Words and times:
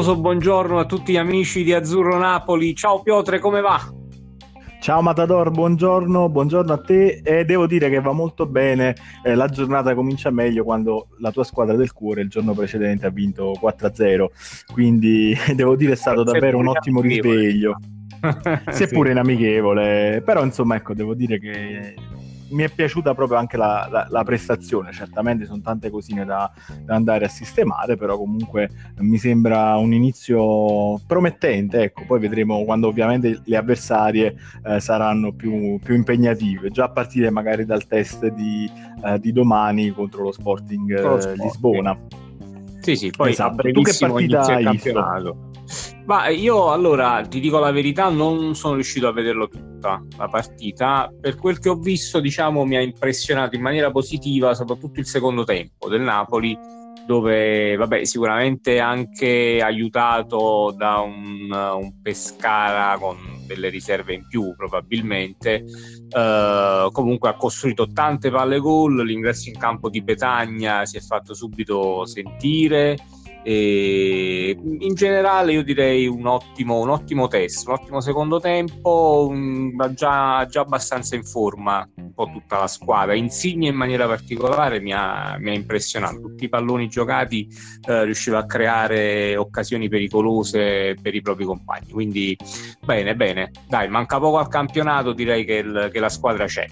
affettuoso 0.00 0.16
buongiorno 0.16 0.78
a 0.78 0.86
tutti 0.86 1.12
gli 1.12 1.16
amici 1.16 1.62
di 1.62 1.72
Azzurro 1.72 2.16
Napoli. 2.18 2.74
Ciao 2.74 3.02
Piotre, 3.02 3.38
come 3.38 3.60
va? 3.60 3.78
Ciao 4.80 5.02
Matador, 5.02 5.50
buongiorno, 5.50 6.30
buongiorno 6.30 6.72
a 6.72 6.78
te 6.78 7.20
e 7.22 7.44
devo 7.44 7.66
dire 7.66 7.90
che 7.90 8.00
va 8.00 8.12
molto 8.12 8.46
bene, 8.46 8.96
eh, 9.22 9.34
la 9.34 9.46
giornata 9.46 9.94
comincia 9.94 10.30
meglio 10.30 10.64
quando 10.64 11.08
la 11.18 11.30
tua 11.30 11.44
squadra 11.44 11.76
del 11.76 11.92
cuore 11.92 12.22
il 12.22 12.30
giorno 12.30 12.54
precedente 12.54 13.04
ha 13.04 13.10
vinto 13.10 13.52
4-0, 13.60 14.26
quindi 14.72 15.36
devo 15.54 15.76
dire 15.76 15.92
è 15.92 15.96
stato 15.96 16.22
davvero 16.22 16.56
un 16.56 16.68
ottimo 16.68 17.02
risveglio, 17.02 17.76
seppure 18.70 19.08
sì. 19.08 19.12
inamichevole, 19.20 20.22
però 20.24 20.42
insomma 20.42 20.76
ecco 20.76 20.94
devo 20.94 21.12
dire 21.12 21.38
che 21.38 21.94
mi 22.50 22.62
è 22.62 22.68
piaciuta 22.68 23.14
proprio 23.14 23.38
anche 23.38 23.56
la, 23.56 23.88
la, 23.90 24.06
la 24.08 24.24
prestazione, 24.24 24.92
certamente 24.92 25.44
sono 25.46 25.60
tante 25.60 25.90
cosine 25.90 26.24
da, 26.24 26.50
da, 26.84 26.94
andare 26.94 27.24
a 27.24 27.28
sistemare, 27.28 27.96
però 27.96 28.16
comunque 28.16 28.70
mi 28.98 29.18
sembra 29.18 29.76
un 29.76 29.92
inizio 29.92 31.00
promettente, 31.06 31.82
ecco, 31.82 32.04
poi 32.06 32.20
vedremo 32.20 32.64
quando 32.64 32.88
ovviamente 32.88 33.40
le 33.44 33.56
avversarie 33.56 34.36
eh, 34.64 34.80
saranno 34.80 35.32
più, 35.32 35.78
più, 35.78 35.94
impegnative, 35.94 36.70
già 36.70 36.84
a 36.84 36.90
partire 36.90 37.30
magari 37.30 37.64
dal 37.64 37.86
test 37.86 38.26
di, 38.28 38.70
eh, 39.04 39.18
di 39.18 39.32
domani 39.32 39.90
contro 39.90 40.22
lo 40.22 40.32
Sporting 40.32 40.98
eh, 40.98 41.34
Lisbona. 41.36 41.98
Sì, 42.80 42.96
sì, 42.96 43.10
poi 43.10 43.30
esatto. 43.30 43.70
tu 43.70 43.82
che 43.82 43.94
partita 43.98 44.40
hai 44.42 44.70
visto? 44.70 45.49
Ma 46.10 46.26
io 46.26 46.72
allora 46.72 47.24
ti 47.24 47.38
dico 47.38 47.60
la 47.60 47.70
verità, 47.70 48.08
non 48.08 48.56
sono 48.56 48.74
riuscito 48.74 49.06
a 49.06 49.12
vederlo 49.12 49.46
tutta 49.46 50.04
la 50.18 50.26
partita. 50.26 51.08
Per 51.20 51.36
quel 51.36 51.60
che 51.60 51.68
ho 51.68 51.76
visto, 51.76 52.18
diciamo, 52.18 52.64
mi 52.64 52.76
ha 52.76 52.80
impressionato 52.80 53.54
in 53.54 53.62
maniera 53.62 53.92
positiva, 53.92 54.52
soprattutto 54.52 54.98
il 54.98 55.06
secondo 55.06 55.44
tempo 55.44 55.88
del 55.88 56.00
Napoli, 56.00 56.58
dove 57.06 57.76
vabbè, 57.76 58.04
sicuramente 58.04 58.80
anche 58.80 59.60
aiutato 59.62 60.74
da 60.76 60.98
un, 60.98 61.48
un 61.52 62.02
Pescara 62.02 62.98
con 62.98 63.16
delle 63.46 63.68
riserve 63.68 64.14
in 64.14 64.26
più, 64.26 64.52
probabilmente. 64.56 65.64
Eh, 66.08 66.88
comunque 66.90 67.28
ha 67.28 67.36
costruito 67.36 67.86
tante 67.86 68.32
palle 68.32 68.58
gol. 68.58 69.06
L'ingresso 69.06 69.48
in 69.48 69.56
campo 69.56 69.88
di 69.88 70.02
Petagna 70.02 70.84
si 70.86 70.96
è 70.96 71.00
fatto 71.00 71.34
subito 71.34 72.04
sentire 72.04 72.96
e 73.42 74.56
in 74.60 74.94
generale 74.94 75.52
io 75.52 75.62
direi 75.62 76.06
un 76.06 76.26
ottimo, 76.26 76.78
un 76.80 76.90
ottimo 76.90 77.28
test, 77.28 77.66
un 77.66 77.74
ottimo 77.74 78.00
secondo 78.00 78.38
tempo, 78.40 79.26
un, 79.28 79.72
già, 79.94 80.46
già, 80.46 80.60
abbastanza 80.60 81.14
in 81.14 81.24
forma 81.24 81.88
un 81.96 82.12
po' 82.12 82.30
tutta 82.32 82.58
la 82.58 82.66
squadra. 82.66 83.14
Insigne 83.14 83.68
in 83.68 83.76
maniera 83.76 84.06
particolare 84.06 84.80
mi 84.80 84.92
ha, 84.92 85.36
mi 85.38 85.50
ha 85.50 85.54
impressionato, 85.54 86.20
tutti 86.20 86.44
i 86.44 86.48
palloni 86.48 86.88
giocati 86.88 87.48
eh, 87.88 88.04
riusciva 88.04 88.38
a 88.38 88.46
creare 88.46 89.36
occasioni 89.36 89.88
pericolose 89.88 90.96
per 91.00 91.14
i 91.14 91.22
propri 91.22 91.44
compagni, 91.44 91.90
quindi 91.90 92.36
bene, 92.84 93.14
bene, 93.16 93.50
dai, 93.68 93.88
manca 93.88 94.18
poco 94.18 94.38
al 94.38 94.48
campionato, 94.48 95.12
direi 95.12 95.44
che, 95.44 95.54
il, 95.54 95.88
che 95.92 96.00
la 96.00 96.08
squadra 96.08 96.46
c'è. 96.46 96.66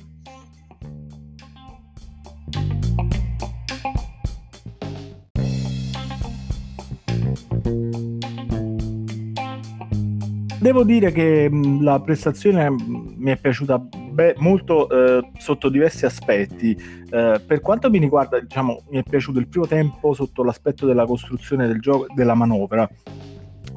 Devo 10.69 10.84
dire 10.84 11.12
che 11.12 11.48
la 11.80 11.98
prestazione 11.98 12.69
mi 12.69 13.30
è 13.30 13.38
piaciuta 13.38 13.78
be- 13.78 14.34
molto 14.36 14.86
eh, 14.91 15.30
sotto 15.38 15.70
diversi 15.70 16.05
aspetti. 16.05 16.72
Eh, 16.72 17.41
per 17.47 17.61
quanto 17.62 17.88
mi 17.88 17.97
riguarda, 17.97 18.38
diciamo, 18.38 18.83
mi 18.91 18.98
è 18.98 19.02
piaciuto 19.02 19.39
il 19.39 19.48
primo 19.48 19.66
tempo 19.66 20.12
sotto 20.12 20.45
l'aspetto 20.45 20.84
della 20.84 21.06
costruzione 21.06 21.67
del 21.67 21.80
gioco, 21.80 22.05
della 22.14 22.34
manovra, 22.34 22.86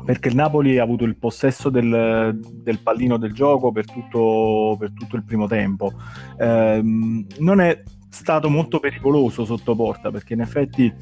perché 0.03 0.27
il 0.27 0.35
Napoli 0.35 0.79
ha 0.79 0.83
avuto 0.83 1.05
il 1.05 1.15
possesso 1.15 1.69
del, 1.69 2.37
del 2.37 2.79
pallino 2.79 3.15
del 3.15 3.31
gioco 3.31 3.71
per 3.71 3.85
tutto, 3.85 4.75
per 4.77 4.91
tutto 4.91 5.15
il 5.15 5.23
primo 5.23 5.47
tempo. 5.47 5.93
Eh, 6.37 6.81
non 6.83 7.61
è 7.61 7.83
stato 8.09 8.49
molto 8.49 8.79
pericoloso 8.79 9.45
sotto 9.45 9.77
porta, 9.77 10.11
perché 10.11 10.33
in 10.33 10.41
effetti 10.41 10.93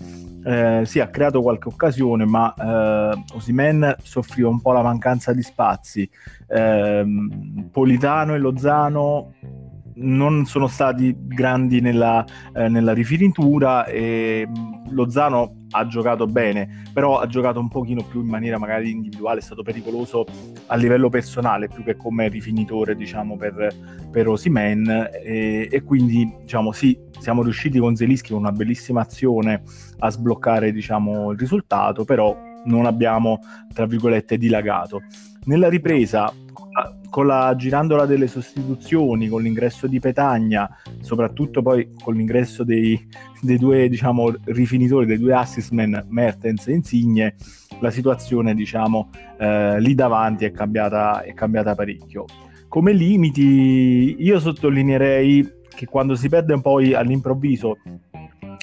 eh, 0.50 0.82
sì, 0.84 1.00
ha 1.00 1.10
creato 1.10 1.44
qualche 1.44 1.68
occasione, 1.68 2.26
ma 2.26 2.52
eh, 2.56 3.24
Osimen 3.36 3.96
soffriva 4.02 4.50
un 4.50 4.60
po' 4.60 4.72
la 4.72 4.82
mancanza 4.82 5.32
di 5.32 5.44
spazi. 5.44 6.10
Eh, 6.48 7.06
Politano 7.72 8.34
e 8.34 8.40
Lozano 8.40 9.34
non 10.02 10.46
sono 10.46 10.66
stati 10.66 11.16
grandi 11.16 11.82
nella, 11.82 12.26
eh, 12.56 12.68
nella 12.68 12.94
rifinitura 12.94 13.86
e 13.86 14.48
Lozano 14.90 15.59
ha 15.72 15.88
giocato 15.88 16.26
bene, 16.26 16.84
però 16.94 17.20
ha 17.20 17.28
giocato 17.28 17.60
un 17.60 17.68
pochino 17.68 18.04
più 18.04 18.22
in 18.22 18.28
maniera 18.28 18.58
magari 18.58 18.92
individuale, 18.92 19.40
è 19.40 19.44
stato 19.44 19.62
pericoloso 19.62 20.26
a 20.68 20.76
livello 20.76 21.10
personale 21.10 21.68
più 21.68 21.84
che 21.84 21.96
come 21.96 22.28
rifinitore 22.28 22.96
diciamo 22.96 23.38
per, 23.38 23.74
per 24.12 24.28
Osimen 24.28 25.10
e, 25.24 25.68
e, 25.72 25.84
quindi 25.84 26.32
diciamo 26.42 26.72
sì, 26.72 26.98
siamo 27.20 27.44
riusciti 27.44 27.80
con 27.80 27.96
Zelischi 27.96 28.32
con 28.32 28.40
una 28.40 28.52
bellissima 28.52 29.02
azione 29.02 29.62
a 30.00 30.10
sbloccare 30.10 30.72
diciamo 30.72 31.32
il 31.32 31.38
risultato, 31.38 32.06
però 32.06 32.36
non 32.66 32.86
abbiamo 32.86 33.40
tra 33.74 33.86
virgolette 33.86 34.38
dilagato. 34.38 35.02
Nella 35.46 35.70
ripresa 35.70 36.32
con 37.10 37.28
la 37.28 37.56
girandola 37.56 38.06
delle 38.06 38.28
sostituzioni, 38.28 39.28
con 39.28 39.42
l'ingresso 39.42 39.88
di 39.88 40.00
Petagna, 40.00 40.70
soprattutto 41.02 41.62
poi 41.62 41.90
con 42.02 42.16
l'ingresso 42.16 42.64
dei, 42.64 43.08
dei 43.42 43.58
due 43.58 43.90
diciamo, 43.90 44.34
rifinitori, 44.46 45.06
dei 45.06 45.18
due 45.18 45.34
assistmen 45.34 46.06
Mertens 46.10 46.68
e 46.68 46.74
Insigne, 46.74 47.36
la 47.80 47.90
situazione 47.90 48.54
diciamo, 48.54 49.10
eh, 49.38 49.80
lì 49.80 49.96
davanti 49.96 50.46
è 50.46 50.52
cambiata, 50.52 51.22
è 51.22 51.34
cambiata 51.34 51.76
parecchio. 51.76 52.26
Come 52.68 52.94
limiti 52.94 54.18
io 54.20 54.40
sottolineerei 54.40 55.58
che 55.80 55.86
quando 55.86 56.16
si 56.16 56.30
perde 56.30 56.54
un 56.54 56.62
po' 56.62 56.78
all'improvviso 56.78 57.78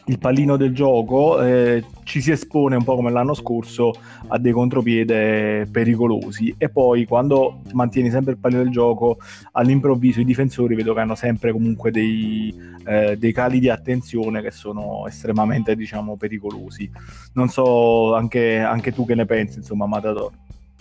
il 0.09 0.19
pallino 0.19 0.57
del 0.57 0.73
gioco, 0.73 1.43
eh, 1.43 1.85
ci 2.05 2.21
si 2.21 2.31
espone 2.31 2.77
un 2.77 2.85
po' 2.85 2.95
come 2.95 3.11
l'anno 3.11 3.35
scorso 3.35 3.93
a 4.29 4.39
dei 4.39 4.53
contropiede 4.53 5.67
pericolosi 5.71 6.55
e 6.57 6.69
poi 6.69 7.05
quando 7.07 7.61
mantieni 7.73 8.11
sempre 8.11 8.33
il 8.33 8.39
pallino 8.39 8.63
del 8.63 8.71
gioco 8.71 9.19
all'improvviso 9.53 10.21
i 10.21 10.25
difensori 10.25 10.77
vedo 10.77 10.95
che 10.95 11.01
hanno 11.01 11.17
sempre 11.17 11.51
comunque 11.51 11.91
dei, 11.91 12.55
eh, 12.85 13.17
dei 13.17 13.33
cali 13.33 13.59
di 13.59 13.69
attenzione 13.69 14.43
che 14.43 14.53
sono 14.53 15.07
estremamente 15.09 15.75
diciamo 15.75 16.17
pericolosi. 16.17 16.89
Non 17.33 17.49
so 17.49 18.15
anche, 18.15 18.59
anche 18.59 18.93
tu 18.93 19.05
che 19.05 19.15
ne 19.15 19.27
pensi 19.27 19.59
insomma 19.59 19.87
Matador. 19.87 20.31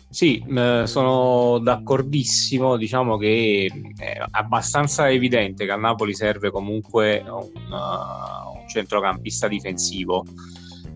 Sì, 0.08 0.42
eh, 0.48 0.84
sono 0.86 1.58
d'accordissimo, 1.58 2.78
diciamo 2.78 3.18
che 3.18 3.70
è 3.98 4.24
abbastanza 4.32 5.10
evidente 5.10 5.66
che 5.66 5.72
a 5.72 5.76
Napoli 5.76 6.14
serve 6.14 6.52
comunque 6.52 7.22
un, 7.28 7.50
un 7.74 8.55
centrocampista 8.76 9.48
difensivo 9.48 10.26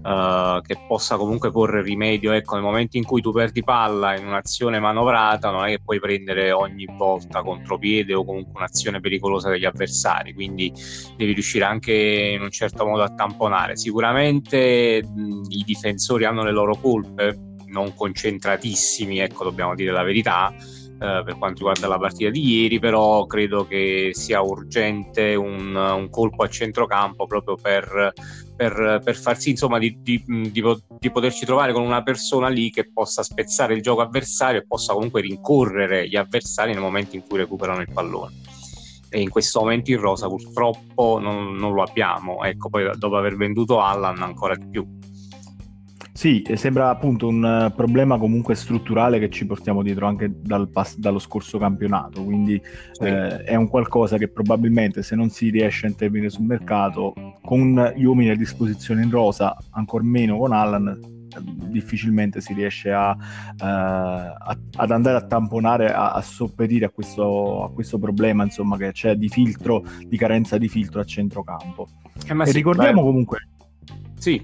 uh, 0.03 0.61
che 0.61 0.77
possa 0.87 1.15
comunque 1.15 1.51
porre 1.51 1.81
rimedio, 1.81 2.31
ecco, 2.31 2.55
nel 2.55 2.63
momento 2.63 2.97
in 2.97 3.05
cui 3.05 3.21
tu 3.21 3.31
perdi 3.31 3.63
palla 3.63 4.17
in 4.17 4.27
un'azione 4.27 4.79
manovrata 4.79 5.49
non 5.49 5.65
è 5.65 5.69
che 5.69 5.79
puoi 5.83 5.99
prendere 5.99 6.51
ogni 6.51 6.85
volta 6.97 7.41
contropiede 7.41 8.13
o 8.13 8.25
comunque 8.25 8.53
un'azione 8.55 8.99
pericolosa 8.99 9.49
degli 9.49 9.65
avversari, 9.65 10.33
quindi 10.33 10.73
devi 11.15 11.33
riuscire 11.33 11.65
anche 11.65 11.93
in 11.93 12.41
un 12.41 12.51
certo 12.51 12.85
modo 12.85 13.03
a 13.03 13.13
tamponare. 13.13 13.77
Sicuramente 13.77 15.01
mh, 15.03 15.43
i 15.49 15.63
difensori 15.63 16.25
hanno 16.25 16.43
le 16.43 16.51
loro 16.51 16.75
colpe, 16.75 17.47
non 17.67 17.93
concentratissimi, 17.93 19.19
ecco, 19.19 19.43
dobbiamo 19.43 19.75
dire 19.75 19.91
la 19.91 20.03
verità. 20.03 20.53
Uh, 20.99 21.23
per 21.23 21.37
quanto 21.37 21.59
riguarda 21.59 21.87
la 21.87 21.97
partita 21.97 22.29
di 22.29 22.61
ieri, 22.61 22.77
però 22.77 23.25
credo 23.25 23.65
che 23.65 24.09
sia 24.11 24.41
urgente 24.41 25.33
un, 25.33 25.73
un 25.73 26.09
colpo 26.09 26.43
a 26.43 26.49
centrocampo 26.49 27.25
proprio 27.25 27.55
per, 27.55 28.11
per, 28.53 28.99
per 29.01 29.15
far 29.15 29.39
sì 29.39 29.51
insomma, 29.51 29.77
di, 29.77 29.97
di, 30.01 30.21
di, 30.25 30.61
di, 30.99 31.09
poterci 31.09 31.45
trovare 31.45 31.71
con 31.71 31.83
una 31.83 32.03
persona 32.03 32.49
lì 32.49 32.69
che 32.69 32.91
possa 32.91 33.23
spezzare 33.23 33.75
il 33.75 33.81
gioco 33.81 34.01
avversario 34.01 34.59
e 34.59 34.67
possa 34.67 34.91
comunque 34.91 35.21
rincorrere 35.21 36.09
gli 36.09 36.17
avversari 36.17 36.73
nel 36.73 36.81
momento 36.81 37.15
in 37.15 37.23
cui 37.25 37.37
recuperano 37.37 37.79
il 37.79 37.89
pallone. 37.93 38.33
E 39.09 39.21
in 39.21 39.29
questo 39.29 39.61
momento 39.61 39.91
in 39.91 40.01
rosa 40.01 40.27
purtroppo 40.27 41.17
non, 41.17 41.55
non 41.55 41.73
lo 41.73 41.81
abbiamo, 41.81 42.43
ecco, 42.43 42.67
poi 42.67 42.89
dopo 42.97 43.15
aver 43.15 43.37
venduto 43.37 43.79
Allan 43.79 44.21
ancora 44.21 44.55
di 44.55 44.67
più. 44.67 44.98
Sì, 46.11 46.43
sembra 46.55 46.89
appunto 46.89 47.27
un 47.27 47.45
eh, 47.45 47.73
problema 47.73 48.17
comunque 48.17 48.55
strutturale 48.55 49.19
che 49.19 49.29
ci 49.29 49.45
portiamo 49.45 49.81
dietro 49.81 50.07
anche 50.07 50.31
dal 50.41 50.67
pass- 50.69 50.97
dallo 50.97 51.19
scorso 51.19 51.57
campionato, 51.57 52.23
quindi 52.23 52.61
sì. 52.91 53.03
eh, 53.03 53.43
è 53.43 53.55
un 53.55 53.67
qualcosa 53.67 54.17
che 54.17 54.27
probabilmente 54.27 55.01
se 55.01 55.15
non 55.15 55.29
si 55.29 55.49
riesce 55.49 55.85
a 55.85 55.89
intervenire 55.89 56.29
sul 56.29 56.45
mercato 56.45 57.13
con 57.41 57.93
gli 57.95 58.03
uomini 58.03 58.29
a 58.31 58.35
disposizione 58.35 59.03
in 59.03 59.09
rosa, 59.09 59.55
ancor 59.71 60.03
meno 60.03 60.37
con 60.37 60.51
Allan, 60.51 61.17
difficilmente 61.69 62.41
si 62.41 62.53
riesce 62.53 62.91
a, 62.91 63.11
uh, 63.11 63.63
a, 63.63 64.57
ad 64.77 64.91
andare 64.91 65.17
a 65.17 65.25
tamponare, 65.25 65.93
a, 65.93 66.11
a 66.11 66.21
sopperire 66.21 66.85
a 66.85 66.89
questo, 66.89 67.63
a 67.63 67.71
questo, 67.71 67.99
problema 67.99 68.43
insomma, 68.43 68.77
che 68.77 68.91
c'è 68.91 69.15
di 69.15 69.29
filtro, 69.29 69.83
di 70.05 70.17
carenza 70.17 70.57
di 70.57 70.67
filtro 70.67 70.99
a 70.99 71.05
centrocampo. 71.05 71.87
Eh, 72.27 72.41
e 72.41 72.45
sì, 72.45 72.51
ricordiamo 72.53 73.01
beh... 73.01 73.07
comunque... 73.07 73.37
Sì, 74.17 74.43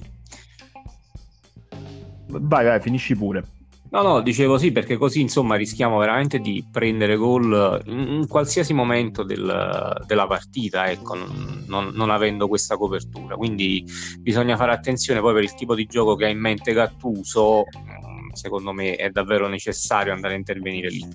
Vai, 2.28 2.66
vai, 2.66 2.82
finisci 2.82 3.16
pure. 3.16 3.44
No, 3.92 4.02
no, 4.02 4.22
dicevo 4.22 4.58
sì, 4.58 4.72
perché 4.72 4.98
così 4.98 5.22
insomma 5.22 5.56
rischiamo 5.56 5.98
veramente 6.00 6.40
di 6.40 6.66
prendere 6.70 7.16
gol 7.16 7.82
in, 7.86 8.26
qualsiasi 8.28 8.74
momento 8.74 9.24
del, 9.24 10.04
della 10.06 10.28
partita, 10.28 10.90
ecco, 10.90 11.16
non, 11.16 11.92
non, 11.94 12.10
avendo 12.10 12.48
questa 12.48 12.76
copertura. 12.76 13.36
Quindi 13.36 13.86
bisogna 14.20 14.58
fare 14.58 14.74
attenzione 14.74 15.22
poi 15.22 15.34
per 15.34 15.44
il 15.44 15.54
tipo 15.54 15.76
di 15.76 15.86
gioco 15.86 16.16
che 16.16 16.26
ha 16.26 16.30
in 16.30 16.40
mente 16.40 16.74
Gattuso, 16.74 17.64
mm, 17.64 18.32
secondo 18.34 18.74
me 18.74 18.96
è 18.96 19.10
davvero 19.12 19.48
necessario 19.48 20.12
andare 20.12 20.34
a 20.34 20.38
intervenire 20.38 20.90
lì. 20.90 21.08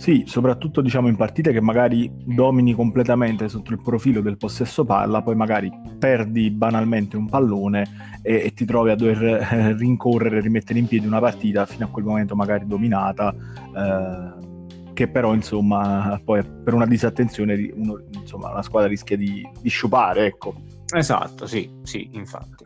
Sì, 0.00 0.24
soprattutto 0.26 0.80
diciamo 0.80 1.08
in 1.08 1.16
partite 1.16 1.52
che 1.52 1.60
magari 1.60 2.10
domini 2.24 2.72
completamente 2.72 3.50
sotto 3.50 3.70
il 3.72 3.82
profilo 3.82 4.22
del 4.22 4.38
possesso 4.38 4.82
palla, 4.86 5.20
poi 5.20 5.34
magari 5.36 5.70
perdi 5.98 6.50
banalmente 6.50 7.18
un 7.18 7.28
pallone 7.28 8.18
e, 8.22 8.46
e 8.46 8.54
ti 8.54 8.64
trovi 8.64 8.92
a 8.92 8.94
dover 8.94 9.22
eh, 9.22 9.76
rincorrere, 9.76 10.40
rimettere 10.40 10.78
in 10.78 10.86
piedi 10.86 11.06
una 11.06 11.20
partita 11.20 11.66
fino 11.66 11.84
a 11.84 11.88
quel 11.88 12.06
momento 12.06 12.34
magari 12.34 12.66
dominata, 12.66 13.34
eh, 13.76 14.92
che 14.94 15.06
però 15.06 15.34
insomma 15.34 16.18
poi 16.24 16.42
per 16.44 16.72
una 16.72 16.86
disattenzione 16.86 17.70
uno, 17.74 18.02
insomma, 18.12 18.54
la 18.54 18.62
squadra 18.62 18.88
rischia 18.88 19.18
di, 19.18 19.46
di 19.60 19.68
sciupare, 19.68 20.24
ecco. 20.24 20.54
Esatto, 20.92 21.46
sì, 21.46 21.70
sì, 21.82 22.08
infatti. 22.12 22.64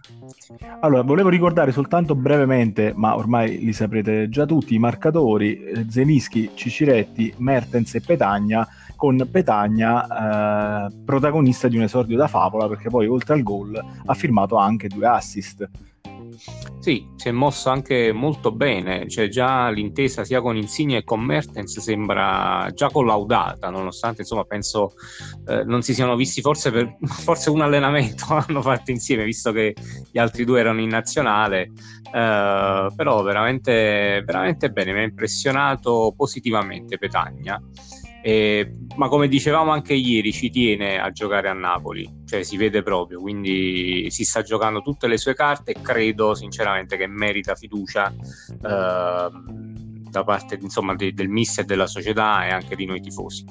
Allora, 0.81 1.03
volevo 1.03 1.29
ricordare 1.29 1.73
soltanto 1.73 2.15
brevemente, 2.15 2.93
ma 2.95 3.17
ormai 3.17 3.59
li 3.59 3.73
saprete 3.73 4.29
già 4.29 4.47
tutti, 4.47 4.75
i 4.75 4.79
marcatori 4.79 5.63
eh, 5.63 5.87
Zenischi, 5.89 6.51
Ciciretti, 6.55 7.35
Mertens 7.39 7.95
e 7.95 8.01
Petagna, 8.01 8.67
con 8.97 9.29
Petagna 9.31 10.87
eh, 10.87 10.95
protagonista 11.05 11.69
di 11.69 11.77
un 11.77 11.83
esordio 11.83 12.17
da 12.17 12.29
favola, 12.29 12.69
perché 12.69 12.89
poi 12.89 13.07
oltre 13.07 13.35
al 13.35 13.43
gol 13.43 13.83
ha 14.05 14.15
firmato 14.15 14.57
anche 14.57 14.89
due 14.89 15.07
assist. 15.07 15.69
Sì, 16.81 17.07
si 17.17 17.29
è 17.29 17.31
mosso 17.33 17.71
anche 17.71 18.13
molto 18.13 18.53
bene, 18.53 19.09
cioè 19.09 19.29
già 19.29 19.69
l'intesa 19.71 20.25
sia 20.25 20.41
con 20.41 20.57
Insigne 20.57 20.99
che 20.99 21.05
con 21.05 21.21
Mertens 21.21 21.79
sembra 21.79 22.71
già 22.75 22.91
collaudata, 22.91 23.71
nonostante 23.71 24.23
insomma 24.23 24.45
penso 24.45 24.93
eh, 25.47 25.65
non 25.65 25.83
si 25.83 25.95
siano 25.95 26.17
visti 26.17 26.41
forse 26.41 26.71
per 26.71 26.97
forse 27.05 27.51
un 27.51 27.63
allenamento 27.63 28.27
hanno 28.35 28.63
fatto 28.63 28.91
insieme, 28.91 29.25
visto 29.25 29.53
che 29.53 29.75
gli 30.11 30.19
altri 30.19 30.45
due 30.45 30.61
erano 30.61 30.81
in 30.81 30.89
nazionale, 30.89 31.71
eh, 32.13 32.87
però 32.95 33.23
veramente, 33.23 34.23
veramente 34.25 34.71
bene, 34.71 34.93
mi 34.93 35.01
ha 35.01 35.05
impressionato 35.05 36.13
positivamente 36.17 36.99
Petagna. 36.99 37.61
Eh, 38.27 38.71
ma 38.97 39.09
come 39.09 39.29
dicevamo 39.29 39.71
anche 39.71 39.93
ieri, 39.93 40.33
ci 40.33 40.49
tiene 40.49 40.99
a 40.99 41.11
giocare 41.11 41.51
a 41.51 41.53
Napoli, 41.53 42.23
cioè 42.25 42.43
si 42.43 42.57
vede 42.57 42.83
proprio, 42.83 43.21
quindi 43.21 44.07
si 44.09 44.25
sta 44.25 44.41
giocando 44.41 44.81
tutte 44.81 45.09
le 45.09 45.19
sue 45.19 45.35
carte 45.35 45.73
e 45.73 45.83
credo 45.83 46.35
sinceramente 46.35 46.97
che 46.97 47.07
merita 47.07 47.55
fiducia 47.55 48.11
eh, 48.11 49.29
da 50.11 50.25
parte 50.25 50.59
insomma, 50.59 50.95
de- 50.95 51.13
del 51.13 51.29
mister 51.29 51.67
della 51.67 51.87
società 51.87 52.47
e 52.47 52.51
anche 52.51 52.75
di 52.75 52.87
noi 52.87 53.03
tifosi. 53.03 53.45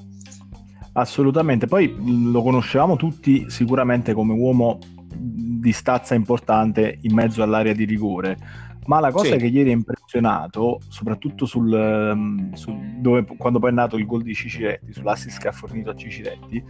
Assolutamente, 0.94 1.68
poi 1.68 1.96
lo 2.32 2.42
conoscevamo 2.42 2.96
tutti 2.96 3.46
sicuramente 3.52 4.14
come 4.14 4.34
uomo 4.34 4.80
di 5.16 5.72
stazza 5.72 6.16
importante 6.16 6.98
in 7.02 7.14
mezzo 7.14 7.44
all'area 7.44 7.74
di 7.74 7.86
rigore 7.86 8.38
ma 8.86 9.00
la 9.00 9.12
cosa 9.12 9.34
sì. 9.34 9.38
che 9.38 9.46
ieri 9.46 9.70
ha 9.70 9.74
impressionato, 9.74 10.80
soprattutto 10.88 11.46
sul, 11.46 11.72
um, 11.72 12.54
sul 12.54 12.76
dove, 13.00 13.26
quando 13.38 13.60
poi 13.60 13.70
è 13.70 13.74
nato 13.74 13.98
il 13.98 14.06
gol 14.06 14.24
di 14.24 14.34
Ciciretti, 14.34 14.94
sull'assist 14.94 15.40
che 15.40 15.48
ha 15.48 15.52
fornito 15.52 15.90
a 15.90 15.96
Ciciretti, 15.96 16.64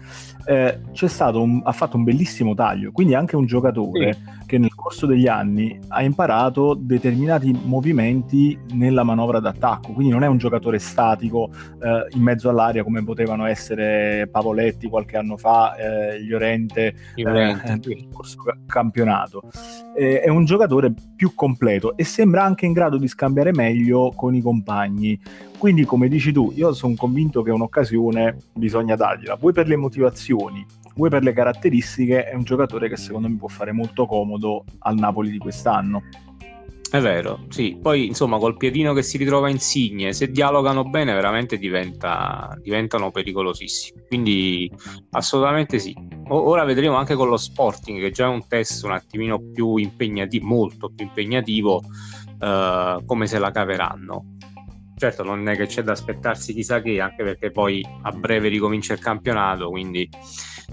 eh, 0.45 0.79
c'è 0.91 1.07
stato 1.07 1.41
un, 1.41 1.61
ha 1.63 1.71
fatto 1.71 1.97
un 1.97 2.03
bellissimo 2.03 2.53
taglio. 2.53 2.91
Quindi 2.91 3.15
anche 3.15 3.35
un 3.35 3.45
giocatore 3.45 4.13
sì. 4.13 4.45
che 4.45 4.57
nel 4.57 4.73
corso 4.75 5.05
degli 5.05 5.27
anni 5.27 5.79
ha 5.89 6.03
imparato 6.03 6.73
determinati 6.73 7.57
movimenti 7.63 8.57
nella 8.73 9.03
manovra 9.03 9.39
d'attacco. 9.39 9.93
Quindi 9.93 10.11
non 10.11 10.23
è 10.23 10.27
un 10.27 10.37
giocatore 10.37 10.79
statico 10.79 11.49
eh, 11.81 12.15
in 12.15 12.21
mezzo 12.21 12.49
all'aria 12.49 12.83
come 12.83 13.03
potevano 13.03 13.45
essere 13.45 14.27
Pavoletti 14.31 14.87
qualche 14.87 15.17
anno 15.17 15.37
fa, 15.37 15.75
eh, 15.75 16.21
Llorente, 16.23 16.93
Llorente. 17.15 17.89
Eh, 17.89 17.95
nel 17.95 18.07
corso 18.11 18.37
campionato. 18.67 19.43
Eh, 19.95 20.21
è 20.21 20.29
un 20.29 20.45
giocatore 20.45 20.93
più 21.15 21.33
completo 21.35 21.95
e 22.03 22.05
sembra 22.05 22.43
anche 22.43 22.65
in 22.65 22.73
grado 22.73 22.97
di 22.97 23.07
scambiare 23.07 23.53
meglio 23.53 24.11
con 24.13 24.35
i 24.35 24.41
compagni. 24.41 25.17
Quindi, 25.57 25.85
come 25.85 26.09
dici 26.09 26.33
tu, 26.33 26.51
io 26.53 26.73
sono 26.73 26.95
convinto 26.97 27.41
che 27.41 27.51
un'occasione 27.51 28.37
bisogna 28.53 28.97
dargliela, 28.97 29.35
vuoi 29.35 29.53
per 29.53 29.69
le 29.69 29.77
motivazioni, 29.77 30.65
vuoi 30.95 31.09
per 31.09 31.23
le 31.23 31.31
caratteristiche, 31.31 32.25
è 32.25 32.35
un 32.35 32.43
giocatore 32.43 32.89
che 32.89 32.97
secondo 32.97 33.29
me 33.29 33.37
può 33.37 33.47
fare 33.47 33.71
molto 33.71 34.05
comodo 34.05 34.65
al 34.79 34.95
Napoli 34.95 35.31
di 35.31 35.37
quest'anno. 35.37 36.03
È 36.93 37.01
vero, 37.01 37.39
sì. 37.49 37.75
Poi, 37.81 38.05
insomma, 38.05 38.37
col 38.37 38.55
piedino 38.55 38.93
che 38.93 39.01
si 39.01 39.17
ritrova 39.17 39.49
insigne, 39.49 40.13
se 40.13 40.29
dialogano 40.29 40.83
bene, 40.83 41.11
veramente 41.11 41.57
diventa, 41.57 42.55
diventano 42.61 43.09
pericolosissimi. 43.09 44.03
Quindi, 44.05 44.71
assolutamente 45.09 45.79
sì. 45.79 45.95
O- 46.27 46.47
ora 46.49 46.63
vedremo 46.63 46.95
anche 46.95 47.15
con 47.15 47.29
lo 47.29 47.37
Sporting, 47.37 47.99
che 47.99 48.11
già 48.11 48.25
è 48.25 48.29
un 48.29 48.45
test 48.47 48.83
un 48.83 48.91
attimino 48.91 49.39
più 49.39 49.77
impegnativo, 49.77 50.45
molto 50.45 50.91
più 50.93 51.05
impegnativo, 51.05 51.81
eh, 52.39 52.99
come 53.03 53.25
se 53.25 53.39
la 53.39 53.49
caveranno. 53.49 54.35
Certo, 54.95 55.23
non 55.23 55.47
è 55.49 55.55
che 55.55 55.65
c'è 55.65 55.81
da 55.81 55.91
aspettarsi 55.91 56.53
chissà 56.53 56.81
che, 56.81 57.01
anche 57.01 57.23
perché 57.23 57.51
poi 57.51 57.85
a 58.03 58.11
breve 58.11 58.47
ricomincia 58.47 58.93
il 58.93 58.99
campionato, 58.99 59.69
quindi 59.69 60.07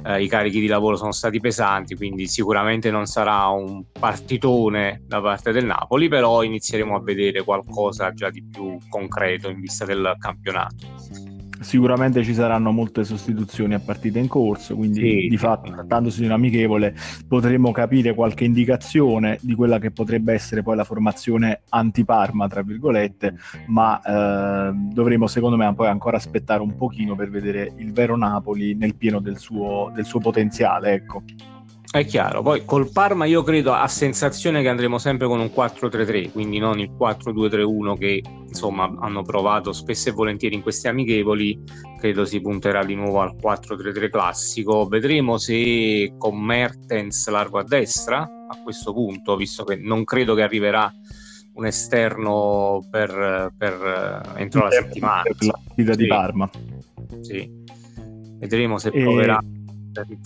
eh, 0.05 0.22
i 0.22 0.28
carichi 0.28 0.61
di 0.61 0.67
lavoro 0.67 0.96
sono 0.96 1.12
stati 1.12 1.40
pesanti, 1.40 1.96
quindi 1.96 2.26
sicuramente 2.26 2.90
non 2.90 3.06
sarà 3.06 3.46
un 3.49 3.84
partitone 3.90 5.02
da 5.06 5.20
parte 5.20 5.52
del 5.52 5.64
Napoli, 5.64 6.08
però 6.08 6.43
inizieremo 6.43 6.96
a 6.96 7.02
vedere 7.02 7.43
qualcosa 7.43 8.12
già 8.12 8.31
di 8.31 8.44
più 8.44 8.78
concreto 8.88 9.49
in 9.49 9.61
vista 9.61 9.84
del 9.84 10.14
campionato. 10.19 11.30
Sicuramente 11.61 12.25
ci 12.25 12.33
saranno 12.33 12.73
molte 12.73 13.05
sostituzioni 13.05 13.75
a 13.75 13.81
partita 13.81 14.19
in 14.19 14.29
corso, 14.29 14.75
quindi 14.75 15.01
sì, 15.01 15.29
di 15.29 15.37
fatto, 15.37 15.71
trattandosi 15.71 16.21
di 16.21 16.27
un 16.27 16.33
amichevole, 16.33 16.95
potremo 17.29 17.71
capire 17.71 18.15
qualche 18.15 18.45
indicazione 18.45 19.39
di 19.43 19.55
quella 19.55 19.79
che 19.79 19.91
potrebbe 19.91 20.33
essere 20.33 20.62
poi 20.62 20.77
la 20.77 20.85
formazione 20.85 21.61
anti-Parma, 21.69 22.49
tra 22.49 22.62
virgolette, 22.62 23.37
ma 23.67 24.01
eh, 24.01 24.73
dovremo 24.75 25.27
secondo 25.27 25.57
me 25.57 25.73
poi 25.75 25.89
ancora 25.89 26.17
aspettare 26.17 26.62
un 26.62 26.75
pochino 26.77 27.15
per 27.15 27.29
vedere 27.29 27.73
il 27.77 27.93
vero 27.93 28.17
Napoli 28.17 28.75
nel 28.75 28.95
pieno 28.95 29.21
del 29.21 29.38
suo, 29.38 29.93
del 29.95 30.07
suo 30.07 30.21
potenziale. 30.21 30.93
Ecco. 30.93 31.23
È 31.92 32.04
chiaro, 32.04 32.40
poi 32.40 32.64
col 32.64 32.92
Parma 32.92 33.25
io 33.25 33.42
credo 33.42 33.73
a 33.73 33.88
sensazione 33.88 34.62
che 34.62 34.68
andremo 34.68 34.99
sempre 34.99 35.26
con 35.26 35.40
un 35.40 35.50
4-3-3, 35.52 36.30
quindi 36.30 36.61
non 36.61 36.78
il 36.78 36.92
4-2-3-1 36.92 37.99
che 37.99 38.23
insomma 38.47 38.88
hanno 39.00 39.23
provato 39.23 39.73
spesso 39.73 40.09
e 40.09 40.12
volentieri 40.12 40.54
in 40.54 40.62
questi 40.62 40.87
amichevoli, 40.87 41.61
credo 41.99 42.25
si 42.25 42.40
punterà 42.40 42.85
di 42.85 42.94
nuovo 42.94 43.20
al 43.23 43.35
4-3-3 43.35 44.09
classico. 44.09 44.87
Vedremo 44.87 45.37
se 45.37 46.14
con 46.16 46.40
Mertens 46.40 47.28
largo 47.28 47.59
a 47.59 47.64
destra 47.64 48.20
a 48.23 48.56
questo 48.62 48.92
punto, 48.92 49.35
visto 49.35 49.64
che 49.64 49.75
non 49.75 50.04
credo 50.04 50.37
che 50.37 50.42
arriverà 50.42 50.92
un 51.54 51.66
esterno 51.66 52.87
per, 52.88 53.52
per 53.59 54.35
entro 54.37 54.62
la 54.62 54.70
settimana. 54.70 55.23
Per 55.23 55.37
la 55.40 55.59
partita 55.64 55.92
sì. 55.94 55.99
di 55.99 56.06
Parma. 56.06 56.50
Sì. 57.20 57.50
Vedremo 58.38 58.78
se 58.78 58.90
e... 58.90 59.02
proverà 59.02 59.42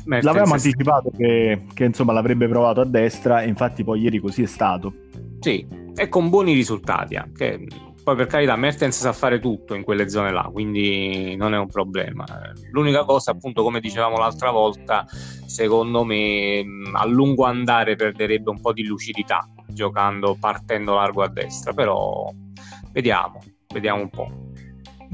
L'avevamo 0.04 0.54
anticipato 0.54 1.11
che, 1.16 1.64
che, 1.73 1.85
insomma 1.85 2.12
l'avrebbe 2.12 2.49
provato 2.49 2.80
a 2.80 2.85
destra 2.85 3.42
e 3.42 3.49
infatti 3.49 3.85
poi 3.85 4.00
ieri 4.00 4.18
così 4.18 4.42
è 4.42 4.47
stato. 4.47 4.92
Sì, 5.40 5.66
e 5.94 6.09
con 6.09 6.28
buoni 6.28 6.52
risultati 6.52 7.16
anche. 7.16 7.66
Poi 8.04 8.16
per 8.16 8.26
carità 8.26 8.54
Mertens 8.54 8.99
sa 8.99 9.14
fare 9.14 9.38
tutto 9.40 9.75
in 9.75 9.83
quelle 9.83 10.11
zone 10.11 10.30
là, 10.30 10.50
quindi 10.52 11.35
non 11.37 11.54
è 11.54 11.59
un 11.59 11.68
problema. 11.68 12.26
L'unica 12.71 13.04
cosa, 13.04 13.30
appunto, 13.30 13.62
come 13.62 13.80
dicevamo 13.80 14.18
l'altra 14.18 14.50
volta, 14.50 15.06
secondo 15.47 16.04
me 16.04 16.62
a 16.92 17.06
lungo 17.06 17.44
andare 17.44 17.97
perderebbe 17.97 18.50
un 18.50 18.61
po' 18.61 18.75
di 18.75 18.85
lucidità 18.85 19.49
giocando 19.68 20.37
partendo 20.38 20.94
largo 20.94 21.23
a 21.23 21.28
destra, 21.28 21.73
però 21.73 22.30
vediamo, 22.92 23.40
vediamo 23.73 24.02
un 24.02 24.11
po'. 24.11 24.52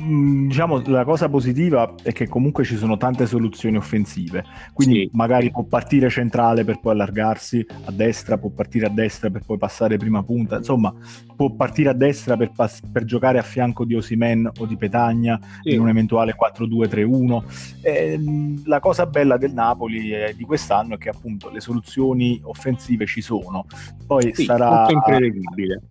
Mm, 0.00 0.48
diciamo 0.48 0.82
la 0.86 1.04
cosa 1.04 1.28
positiva 1.28 1.94
è 2.02 2.12
che 2.12 2.28
comunque 2.28 2.64
ci 2.64 2.76
sono 2.76 2.96
tante 2.96 3.26
soluzioni 3.26 3.76
offensive. 3.76 4.44
Quindi 4.72 5.00
sì. 5.00 5.10
magari 5.12 5.50
può 5.50 5.64
partire 5.64 6.08
centrale 6.08 6.64
per 6.64 6.80
poi 6.80 6.92
allargarsi 6.92 7.64
a 7.84 7.90
destra 7.90 8.38
può 8.38 8.50
partire 8.50 8.86
a 8.86 8.90
destra 8.90 9.30
per 9.30 9.42
poi 9.44 9.58
passare 9.58 9.96
prima 9.96 10.22
punta. 10.22 10.56
Insomma 10.56 10.92
può 11.34 11.50
partire 11.52 11.90
a 11.90 11.94
destra 11.94 12.36
per, 12.36 12.52
pass- 12.54 12.80
per 12.90 13.04
giocare 13.04 13.38
a 13.38 13.42
fianco 13.42 13.84
di 13.84 13.94
Osimen 13.94 14.50
o 14.58 14.66
di 14.66 14.76
Petagna 14.76 15.38
sì. 15.62 15.74
in 15.74 15.80
un 15.80 15.88
eventuale 15.88 16.34
4-2-3-1 16.36 17.42
eh, 17.82 18.20
la 18.64 18.80
cosa 18.80 19.06
bella 19.06 19.36
del 19.36 19.52
Napoli 19.52 20.12
eh, 20.12 20.34
di 20.36 20.44
quest'anno 20.44 20.94
è 20.94 20.98
che 20.98 21.08
appunto 21.08 21.50
le 21.50 21.60
soluzioni 21.60 22.40
offensive 22.44 23.06
ci 23.06 23.20
sono. 23.20 23.66
Poi 24.06 24.32
sì, 24.34 24.44
sarà 24.44 24.86
incredibile 24.90 25.82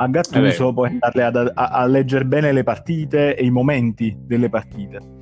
a 0.00 0.06
Gattuso 0.08 0.72
puoi 0.72 0.90
andarle 0.90 1.22
a, 1.22 1.52
a, 1.54 1.68
a 1.70 1.86
leggere 1.86 2.24
bene 2.24 2.52
le 2.52 2.62
partite 2.62 3.36
e 3.36 3.44
i 3.44 3.50
momenti 3.50 4.16
delle 4.16 4.48
partite. 4.48 5.17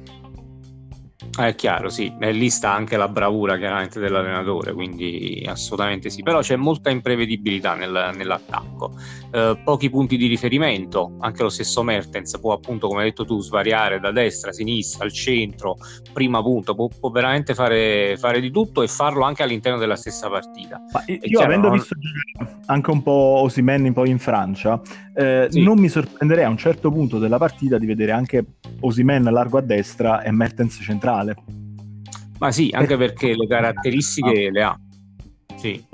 È 1.36 1.54
chiaro, 1.54 1.90
sì, 1.90 2.10
e 2.18 2.32
lì 2.32 2.48
sta 2.48 2.72
anche 2.72 2.96
la 2.96 3.08
bravura 3.08 3.58
chiaramente 3.58 4.00
dell'allenatore, 4.00 4.72
quindi 4.72 5.44
assolutamente 5.46 6.08
sì, 6.08 6.22
però 6.22 6.40
c'è 6.40 6.56
molta 6.56 6.88
imprevedibilità 6.88 7.74
nel, 7.74 8.12
nell'attacco, 8.16 8.92
eh, 9.32 9.60
pochi 9.62 9.90
punti 9.90 10.16
di 10.16 10.28
riferimento, 10.28 11.16
anche 11.20 11.42
lo 11.42 11.50
stesso 11.50 11.82
Mertens 11.82 12.38
può 12.40 12.54
appunto, 12.54 12.88
come 12.88 13.02
hai 13.02 13.08
detto 13.08 13.26
tu, 13.26 13.42
svariare 13.42 14.00
da 14.00 14.12
destra, 14.12 14.48
a 14.48 14.54
sinistra, 14.54 15.04
al 15.04 15.12
centro, 15.12 15.76
prima 16.10 16.40
punto, 16.40 16.74
può, 16.74 16.88
può 16.88 17.10
veramente 17.10 17.52
fare, 17.52 18.16
fare, 18.16 18.40
di 18.40 18.50
tutto 18.50 18.80
e 18.80 18.88
farlo 18.88 19.24
anche 19.24 19.42
all'interno 19.42 19.78
della 19.78 19.96
stessa 19.96 20.30
partita. 20.30 20.80
Ma 20.90 21.02
io 21.06 21.18
chiaro, 21.20 21.44
avendo 21.44 21.68
non... 21.68 21.76
visto 21.76 21.94
anche 22.66 22.90
un 22.90 23.02
po' 23.02 23.40
Osimen 23.42 23.92
poi 23.92 24.08
in 24.08 24.18
Francia, 24.18 24.80
eh, 25.14 25.48
sì. 25.50 25.62
non 25.62 25.78
mi 25.78 25.88
sorprenderei 25.88 26.44
a 26.44 26.48
un 26.48 26.56
certo 26.56 26.90
punto 26.90 27.18
della 27.18 27.38
partita 27.38 27.76
di 27.76 27.86
vedere 27.86 28.12
anche 28.12 28.44
Osimen 28.80 29.24
largo 29.24 29.58
a 29.58 29.62
destra 29.62 30.22
e 30.22 30.30
Mertens 30.30 30.78
centrale 30.82 31.25
male. 31.26 31.36
Ma 32.38 32.52
sì, 32.52 32.70
anche 32.72 32.94
eh. 32.94 32.98
perché 32.98 33.34
le 33.34 33.46
caratteristiche 33.46 34.46
ah. 34.46 34.50
le 34.50 34.62
ha. 34.62 34.80
Sì. 35.56 35.84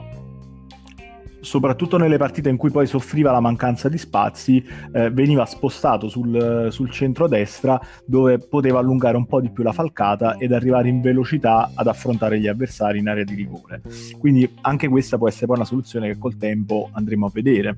Soprattutto 1.40 1.98
nelle 1.98 2.18
partite 2.18 2.48
in 2.50 2.56
cui 2.56 2.70
poi 2.70 2.86
soffriva 2.86 3.32
la 3.32 3.40
mancanza 3.40 3.88
di 3.88 3.98
spazi, 3.98 4.64
eh, 4.92 5.10
veniva 5.10 5.44
spostato 5.44 6.08
sul, 6.08 6.68
sul 6.70 6.88
centro-destra 6.88 7.80
dove 8.06 8.38
poteva 8.38 8.78
allungare 8.78 9.16
un 9.16 9.26
po' 9.26 9.40
di 9.40 9.50
più 9.50 9.64
la 9.64 9.72
falcata 9.72 10.36
ed 10.36 10.52
arrivare 10.52 10.88
in 10.88 11.00
velocità 11.00 11.72
ad 11.74 11.88
affrontare 11.88 12.38
gli 12.38 12.46
avversari 12.46 13.00
in 13.00 13.08
area 13.08 13.24
di 13.24 13.34
rigore. 13.34 13.82
Quindi 14.18 14.48
anche 14.60 14.86
questa 14.86 15.18
può 15.18 15.26
essere 15.26 15.46
poi 15.46 15.56
una 15.56 15.64
soluzione 15.64 16.12
che 16.12 16.18
col 16.18 16.36
tempo 16.36 16.88
andremo 16.92 17.26
a 17.26 17.30
vedere. 17.32 17.76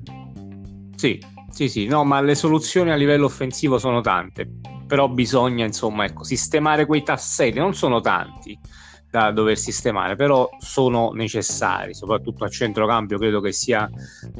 Sì, 0.95 1.19
sì, 1.55 1.69
sì, 1.69 1.85
no, 1.85 2.03
ma 2.03 2.19
le 2.19 2.35
soluzioni 2.35 2.91
a 2.91 2.95
livello 2.95 3.27
offensivo 3.27 3.77
sono 3.77 4.01
tante 4.01 4.45
però 4.85 5.07
bisogna 5.07 5.65
insomma 5.65 6.03
ecco, 6.03 6.25
sistemare 6.25 6.85
quei 6.85 7.01
tasselli, 7.01 7.59
non 7.59 7.73
sono 7.73 8.01
tanti 8.01 8.59
da 9.15 9.31
dover 9.31 9.57
sistemare, 9.57 10.17
però 10.17 10.49
sono 10.59 11.11
necessari, 11.13 11.93
soprattutto 11.93 12.43
a 12.43 12.49
centrocampo 12.49 13.15
credo 13.17 13.39
che 13.39 13.53
sia 13.53 13.89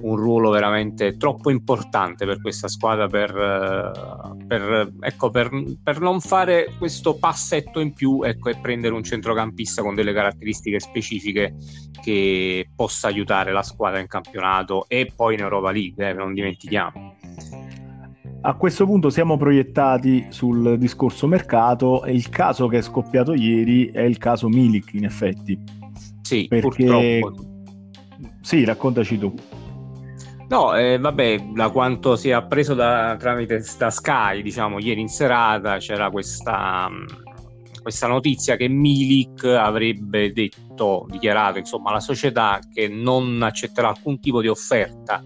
un 0.02 0.18
ruolo 0.18 0.50
veramente 0.50 1.16
troppo 1.16 1.50
importante 1.50 2.26
per 2.26 2.42
questa 2.42 2.68
squadra 2.68 3.08
per, 3.08 3.30
eh, 3.30 4.46
per, 4.46 4.92
ecco, 5.00 5.30
per, 5.30 5.50
per 5.82 6.02
non 6.02 6.20
fare 6.20 6.74
questo 6.78 7.16
passetto 7.18 7.80
in 7.80 7.94
più 7.94 8.22
ecco, 8.24 8.50
e 8.50 8.58
prendere 8.58 8.94
un 8.94 9.04
centrocampista 9.04 9.82
con 9.82 9.96
delle 9.96 10.12
caratteristiche 10.12 10.82
specifiche 10.82 11.56
che 12.02 12.70
possa 12.76 13.08
aiutare 13.08 13.54
la 13.54 13.64
squadra 13.64 14.02
in 14.02 14.08
campionato 14.08 14.90
e 14.90 15.10
poi 15.16 15.36
in 15.36 15.40
Europa 15.40 15.72
League, 15.72 16.10
eh, 16.10 16.14
non 16.14 16.34
dimentichiamo. 16.34 17.25
A 18.48 18.54
questo 18.54 18.86
punto 18.86 19.10
siamo 19.10 19.38
proiettati 19.38 20.28
sul 20.30 20.78
discorso 20.78 21.26
mercato 21.26 22.04
e 22.04 22.14
il 22.14 22.30
caso 22.30 22.68
che 22.68 22.78
è 22.78 22.82
scoppiato 22.84 23.34
ieri 23.34 23.90
è 23.90 24.02
il 24.02 24.20
caso 24.20 24.48
Milik 24.48 24.94
in 24.94 25.06
effetti. 25.06 25.60
Sì, 26.22 26.46
perché... 26.48 27.20
purtroppo. 27.20 27.54
Sì, 28.42 28.64
raccontaci 28.64 29.18
tu. 29.18 29.34
No, 30.48 30.76
eh, 30.76 31.00
vabbè, 31.00 31.54
da 31.56 31.70
quanto 31.70 32.16
si 32.16 32.30
è 32.30 32.34
appreso 32.34 32.76
da, 32.76 33.16
tramite 33.18 33.64
da 33.80 33.90
Sky, 33.90 34.44
diciamo, 34.44 34.78
ieri 34.78 35.02
in 35.02 35.08
serata 35.08 35.78
c'era 35.78 36.12
questa, 36.12 36.88
questa 37.82 38.06
notizia 38.06 38.58
che 38.58 38.68
Milik 38.68 39.44
avrebbe 39.44 40.32
detto, 40.32 41.08
dichiarato, 41.10 41.58
insomma, 41.58 41.90
alla 41.90 42.00
società 42.00 42.60
che 42.72 42.90
non 42.90 43.42
accetterà 43.42 43.88
alcun 43.88 44.20
tipo 44.20 44.40
di 44.40 44.50
offerta 44.50 45.24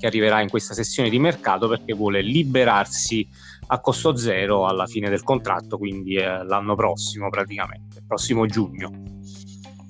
che 0.00 0.06
arriverà 0.06 0.40
in 0.40 0.48
questa 0.48 0.72
sessione 0.72 1.10
di 1.10 1.18
mercato 1.18 1.68
perché 1.68 1.92
vuole 1.92 2.22
liberarsi 2.22 3.28
a 3.66 3.80
costo 3.80 4.16
zero 4.16 4.66
alla 4.66 4.86
fine 4.86 5.10
del 5.10 5.22
contratto, 5.22 5.76
quindi 5.76 6.14
eh, 6.14 6.42
l'anno 6.44 6.74
prossimo 6.74 7.28
praticamente, 7.28 8.02
prossimo 8.06 8.46
giugno. 8.46 8.90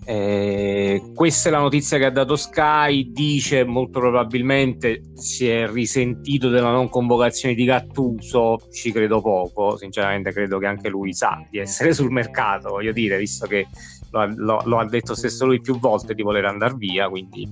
Eh, 0.04 1.12
questa 1.14 1.48
è 1.48 1.52
la 1.52 1.60
notizia 1.60 1.96
che 1.96 2.06
ha 2.06 2.10
dato 2.10 2.34
Sky, 2.34 3.12
dice 3.12 3.64
molto 3.64 4.00
probabilmente 4.00 5.02
si 5.14 5.46
è 5.46 5.70
risentito 5.70 6.48
della 6.48 6.72
non 6.72 6.88
convocazione 6.88 7.54
di 7.54 7.64
Gattuso, 7.64 8.58
ci 8.72 8.90
credo 8.90 9.20
poco, 9.20 9.76
sinceramente 9.76 10.32
credo 10.32 10.58
che 10.58 10.66
anche 10.66 10.88
lui 10.88 11.14
sa 11.14 11.46
di 11.48 11.58
essere 11.58 11.94
sul 11.94 12.10
mercato, 12.10 12.70
voglio 12.70 12.92
dire, 12.92 13.18
visto 13.18 13.46
che 13.46 13.68
lo, 14.10 14.26
lo, 14.34 14.62
lo 14.64 14.78
ha 14.78 14.88
detto 14.88 15.14
stesso 15.14 15.46
lui 15.46 15.60
più 15.60 15.78
volte 15.78 16.14
di 16.14 16.22
voler 16.22 16.46
andare 16.46 16.74
via, 16.74 17.08
quindi 17.08 17.48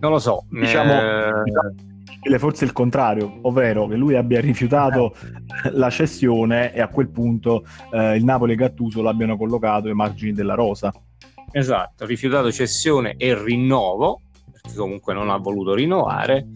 non 0.00 0.10
lo 0.10 0.18
so. 0.18 0.44
Diciamo, 0.50 0.92
eh... 0.92 2.38
forse 2.38 2.64
il 2.64 2.72
contrario, 2.72 3.38
ovvero 3.42 3.86
che 3.86 3.96
lui 3.96 4.16
abbia 4.16 4.40
rifiutato 4.40 5.14
eh. 5.14 5.70
la 5.76 5.90
cessione 5.90 6.72
e 6.72 6.80
a 6.80 6.88
quel 6.88 7.08
punto 7.08 7.64
eh, 7.92 8.16
il 8.16 8.24
Napoli 8.24 8.52
e 8.52 8.56
Gattuso 8.56 9.02
l'abbiano 9.02 9.36
collocato 9.36 9.88
ai 9.88 9.94
margini 9.94 10.32
della 10.32 10.54
rosa. 10.54 10.92
Esatto, 11.50 12.04
rifiutato 12.04 12.50
cessione 12.52 13.14
e 13.16 13.40
rinnovo, 13.40 14.20
perché 14.50 14.76
comunque 14.76 15.14
non 15.14 15.30
ha 15.30 15.36
voluto 15.36 15.74
rinnovare 15.74 16.46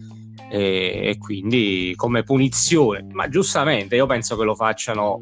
e, 0.49 1.01
e 1.03 1.17
quindi 1.17 1.93
come 1.95 2.23
punizione, 2.23 3.07
ma 3.11 3.27
giustamente 3.29 3.95
io 3.95 4.05
penso 4.05 4.35
che 4.37 4.43
lo 4.43 4.53
facciano 4.53 5.19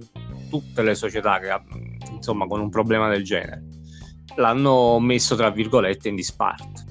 tutte 0.49 0.81
le 0.81 0.95
società 0.95 1.39
che 1.39 1.49
insomma 2.11 2.47
con 2.47 2.59
un 2.59 2.69
problema 2.69 3.07
del 3.07 3.23
genere 3.23 3.63
l'hanno 4.35 4.99
messo 4.99 5.35
tra 5.35 5.51
virgolette 5.51 6.09
in 6.09 6.15
disparte 6.15 6.88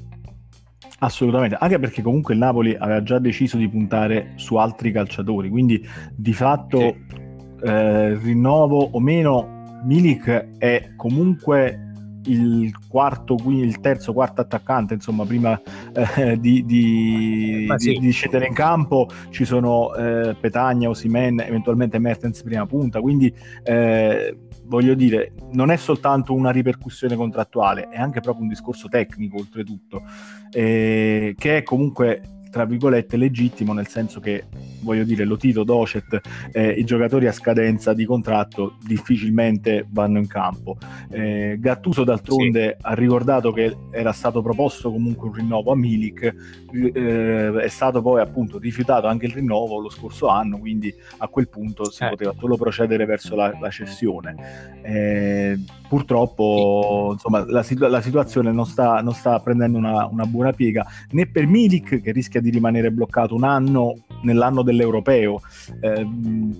Assolutamente, 1.00 1.56
anche 1.60 1.78
perché 1.78 2.02
comunque 2.02 2.34
il 2.34 2.40
Napoli 2.40 2.74
aveva 2.76 3.02
già 3.02 3.20
deciso 3.20 3.56
di 3.56 3.68
puntare 3.68 4.32
su 4.34 4.56
altri 4.56 4.90
calciatori, 4.90 5.48
quindi 5.48 5.86
di 6.14 6.32
fatto 6.32 6.78
sì. 6.78 7.66
eh, 7.66 8.14
rinnovo 8.16 8.88
o 8.92 8.98
meno, 8.98 9.80
Milik 9.84 10.56
è 10.58 10.90
comunque 10.96 11.88
il 12.24 12.72
quarto, 12.88 13.36
quindi 13.36 13.62
il 13.66 13.78
terzo, 13.78 14.12
quarto 14.12 14.40
attaccante, 14.40 14.94
insomma, 14.94 15.24
prima 15.24 15.60
eh, 16.16 16.38
di, 16.38 16.64
di, 16.64 17.66
sì. 17.76 17.92
di, 17.92 17.98
di, 18.00 18.10
scendere 18.10 18.48
in 18.48 18.54
campo 18.54 19.08
ci 19.30 19.44
sono 19.44 19.94
eh, 19.94 20.34
Petagna, 20.38 20.88
Osimen, 20.88 21.40
eventualmente 21.40 22.00
Mertens 22.00 22.42
prima 22.42 22.66
punta, 22.66 23.00
quindi 23.00 23.32
eh, 23.62 24.36
voglio 24.68 24.94
dire, 24.94 25.32
non 25.52 25.70
è 25.70 25.76
soltanto 25.76 26.34
una 26.34 26.50
ripercussione 26.50 27.16
contrattuale, 27.16 27.88
è 27.88 27.98
anche 27.98 28.20
proprio 28.20 28.42
un 28.42 28.48
discorso 28.48 28.88
tecnico, 28.88 29.38
oltretutto, 29.38 30.02
eh, 30.52 31.34
che 31.36 31.56
è 31.56 31.62
comunque 31.62 32.37
tra 32.58 32.66
virgolette 32.66 33.16
legittimo 33.16 33.72
nel 33.72 33.86
senso 33.86 34.18
che 34.18 34.46
voglio 34.80 35.04
dire 35.04 35.24
Lotito, 35.24 35.62
Docet 35.62 36.20
eh, 36.50 36.70
i 36.70 36.82
giocatori 36.82 37.28
a 37.28 37.32
scadenza 37.32 37.92
di 37.92 38.04
contratto 38.04 38.78
difficilmente 38.84 39.86
vanno 39.88 40.18
in 40.18 40.26
campo 40.26 40.76
eh, 41.08 41.56
Gattuso 41.60 42.02
d'altronde 42.02 42.76
sì. 42.76 42.84
ha 42.84 42.94
ricordato 42.94 43.52
che 43.52 43.76
era 43.92 44.10
stato 44.10 44.42
proposto 44.42 44.90
comunque 44.90 45.28
un 45.28 45.34
rinnovo 45.34 45.70
a 45.70 45.76
Milik 45.76 46.34
eh, 46.72 47.52
è 47.60 47.68
stato 47.68 48.02
poi 48.02 48.20
appunto 48.20 48.58
rifiutato 48.58 49.06
anche 49.06 49.26
il 49.26 49.34
rinnovo 49.34 49.78
lo 49.78 49.88
scorso 49.88 50.26
anno 50.26 50.58
quindi 50.58 50.92
a 51.18 51.28
quel 51.28 51.48
punto 51.48 51.88
si 51.92 52.02
eh. 52.02 52.08
poteva 52.08 52.34
solo 52.36 52.56
procedere 52.56 53.04
verso 53.04 53.36
la, 53.36 53.56
la 53.60 53.70
cessione 53.70 54.80
eh, 54.82 55.56
purtroppo 55.88 57.10
insomma 57.12 57.44
la, 57.46 57.64
la 57.88 58.00
situazione 58.00 58.52
non 58.52 58.66
sta, 58.66 59.00
non 59.00 59.14
sta 59.14 59.40
prendendo 59.40 59.78
una, 59.78 60.06
una 60.06 60.24
buona 60.24 60.52
piega 60.52 60.86
né 61.10 61.26
per 61.26 61.46
Milik 61.46 62.00
che 62.00 62.12
rischia 62.12 62.28
rischia 62.28 62.40
di 62.40 62.50
rimanere 62.50 62.90
bloccato 62.90 63.34
un 63.34 63.44
anno 63.44 64.04
nell'anno 64.22 64.62
dell'europeo, 64.62 65.40
eh, 65.80 66.06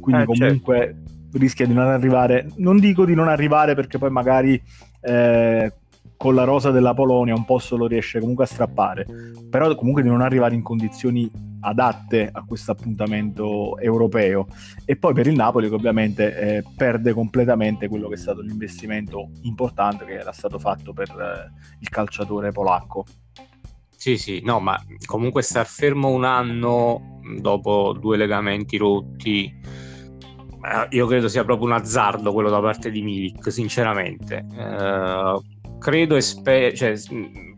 quindi 0.00 0.22
eh, 0.22 0.24
comunque 0.24 0.76
certo. 0.78 1.38
rischia 1.38 1.66
di 1.66 1.74
non 1.74 1.86
arrivare, 1.86 2.50
non 2.56 2.78
dico 2.78 3.04
di 3.04 3.14
non 3.14 3.28
arrivare 3.28 3.74
perché 3.74 3.98
poi 3.98 4.10
magari 4.10 4.60
eh, 5.00 5.72
con 6.18 6.34
la 6.34 6.42
rosa 6.42 6.72
della 6.72 6.94
Polonia 6.94 7.32
un 7.32 7.44
posto 7.44 7.76
lo 7.76 7.86
riesce 7.86 8.18
comunque 8.18 8.42
a 8.42 8.48
strappare, 8.48 9.06
però 9.48 9.72
comunque 9.76 10.02
di 10.02 10.08
non 10.08 10.20
arrivare 10.20 10.56
in 10.56 10.62
condizioni 10.62 11.30
adatte 11.60 12.28
a 12.30 12.44
questo 12.44 12.72
appuntamento 12.72 13.78
europeo 13.78 14.46
e 14.84 14.96
poi 14.96 15.14
per 15.14 15.28
il 15.28 15.34
Napoli 15.34 15.68
che 15.68 15.74
ovviamente 15.76 16.36
eh, 16.36 16.64
perde 16.76 17.12
completamente 17.12 17.88
quello 17.88 18.08
che 18.08 18.14
è 18.14 18.18
stato 18.18 18.40
l'investimento 18.40 19.30
importante 19.42 20.04
che 20.04 20.14
era 20.14 20.32
stato 20.32 20.58
fatto 20.58 20.92
per 20.92 21.08
eh, 21.08 21.52
il 21.78 21.88
calciatore 21.88 22.50
polacco. 22.50 23.04
Sì, 23.96 24.16
sì, 24.16 24.42
no, 24.44 24.58
ma 24.58 24.76
comunque 25.06 25.42
star 25.42 25.66
fermo 25.66 26.08
un 26.08 26.24
anno 26.24 27.20
dopo 27.40 27.96
due 27.98 28.16
legamenti 28.16 28.76
rotti, 28.76 29.44
eh, 29.44 30.96
io 30.96 31.06
credo 31.06 31.28
sia 31.28 31.44
proprio 31.44 31.68
un 31.68 31.74
azzardo 31.74 32.32
quello 32.32 32.50
da 32.50 32.60
parte 32.60 32.90
di 32.90 33.02
Milik, 33.02 33.52
sinceramente. 33.52 34.44
Eh, 34.52 35.56
credo 35.78 36.16
e 36.16 36.20
spero, 36.20 36.74
cioè, 36.74 36.94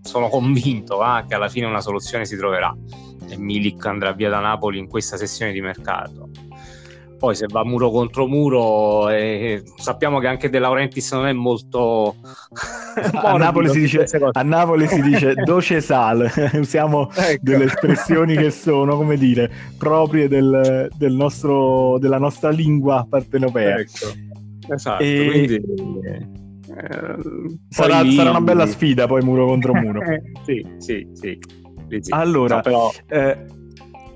sono 0.03 0.29
convinto 0.29 1.03
eh, 1.05 1.25
che 1.27 1.35
alla 1.35 1.49
fine 1.49 1.67
una 1.67 1.81
soluzione 1.81 2.25
si 2.25 2.37
troverà. 2.37 2.75
E 3.29 3.37
Milik 3.37 3.85
andrà 3.87 4.13
via 4.13 4.29
da 4.29 4.41
Napoli 4.41 4.79
in 4.79 4.89
questa 4.89 5.17
sessione 5.17 5.53
di 5.53 5.61
mercato. 5.61 6.29
Poi 7.19 7.35
se 7.35 7.47
va 7.51 7.63
muro 7.65 7.91
contro 7.91 8.27
muro 8.27 9.11
eh, 9.11 9.63
sappiamo 9.77 10.21
che 10.21 10.27
anche 10.27 10.49
De 10.49 10.59
Laurentiis 10.59 11.13
non 11.13 11.27
è 11.27 11.35
molto 11.35 12.17
a, 13.13 13.37
Napoli 13.37 13.69
si 13.69 13.81
dice, 13.81 14.07
a 14.33 14.43
Napoli 14.43 14.89
si 14.89 15.03
dice 15.03 15.35
doce 15.35 15.83
sal 15.83 16.27
usiamo 16.55 17.11
ecco. 17.15 17.43
delle 17.43 17.65
espressioni 17.65 18.37
che 18.37 18.51
sono 18.51 18.97
come 18.97 19.19
dire 19.19 19.51
proprie 19.77 20.29
del, 20.29 20.89
del 20.97 21.13
nostro, 21.13 21.99
della 21.99 22.19
nostra 22.19 22.49
lingua 22.49 23.07
partenopea. 23.07 23.81
Ecco. 23.81 24.07
esatto 24.73 25.03
e... 25.03 25.29
quindi 25.31 25.55
Eh, 25.57 26.40
sarà, 27.69 28.01
lì... 28.01 28.15
sarà, 28.15 28.31
una 28.31 28.41
bella 28.41 28.67
sfida 28.69 29.07
poi 29.07 29.23
muro 29.23 29.47
contro 29.47 29.75
muro. 29.75 30.01
sì, 30.45 30.65
sì, 30.79 31.07
sì. 31.13 31.39
sì. 31.89 32.13
Allora, 32.13 32.57
no, 32.57 32.61
però... 32.63 32.91
Eh, 33.09 33.59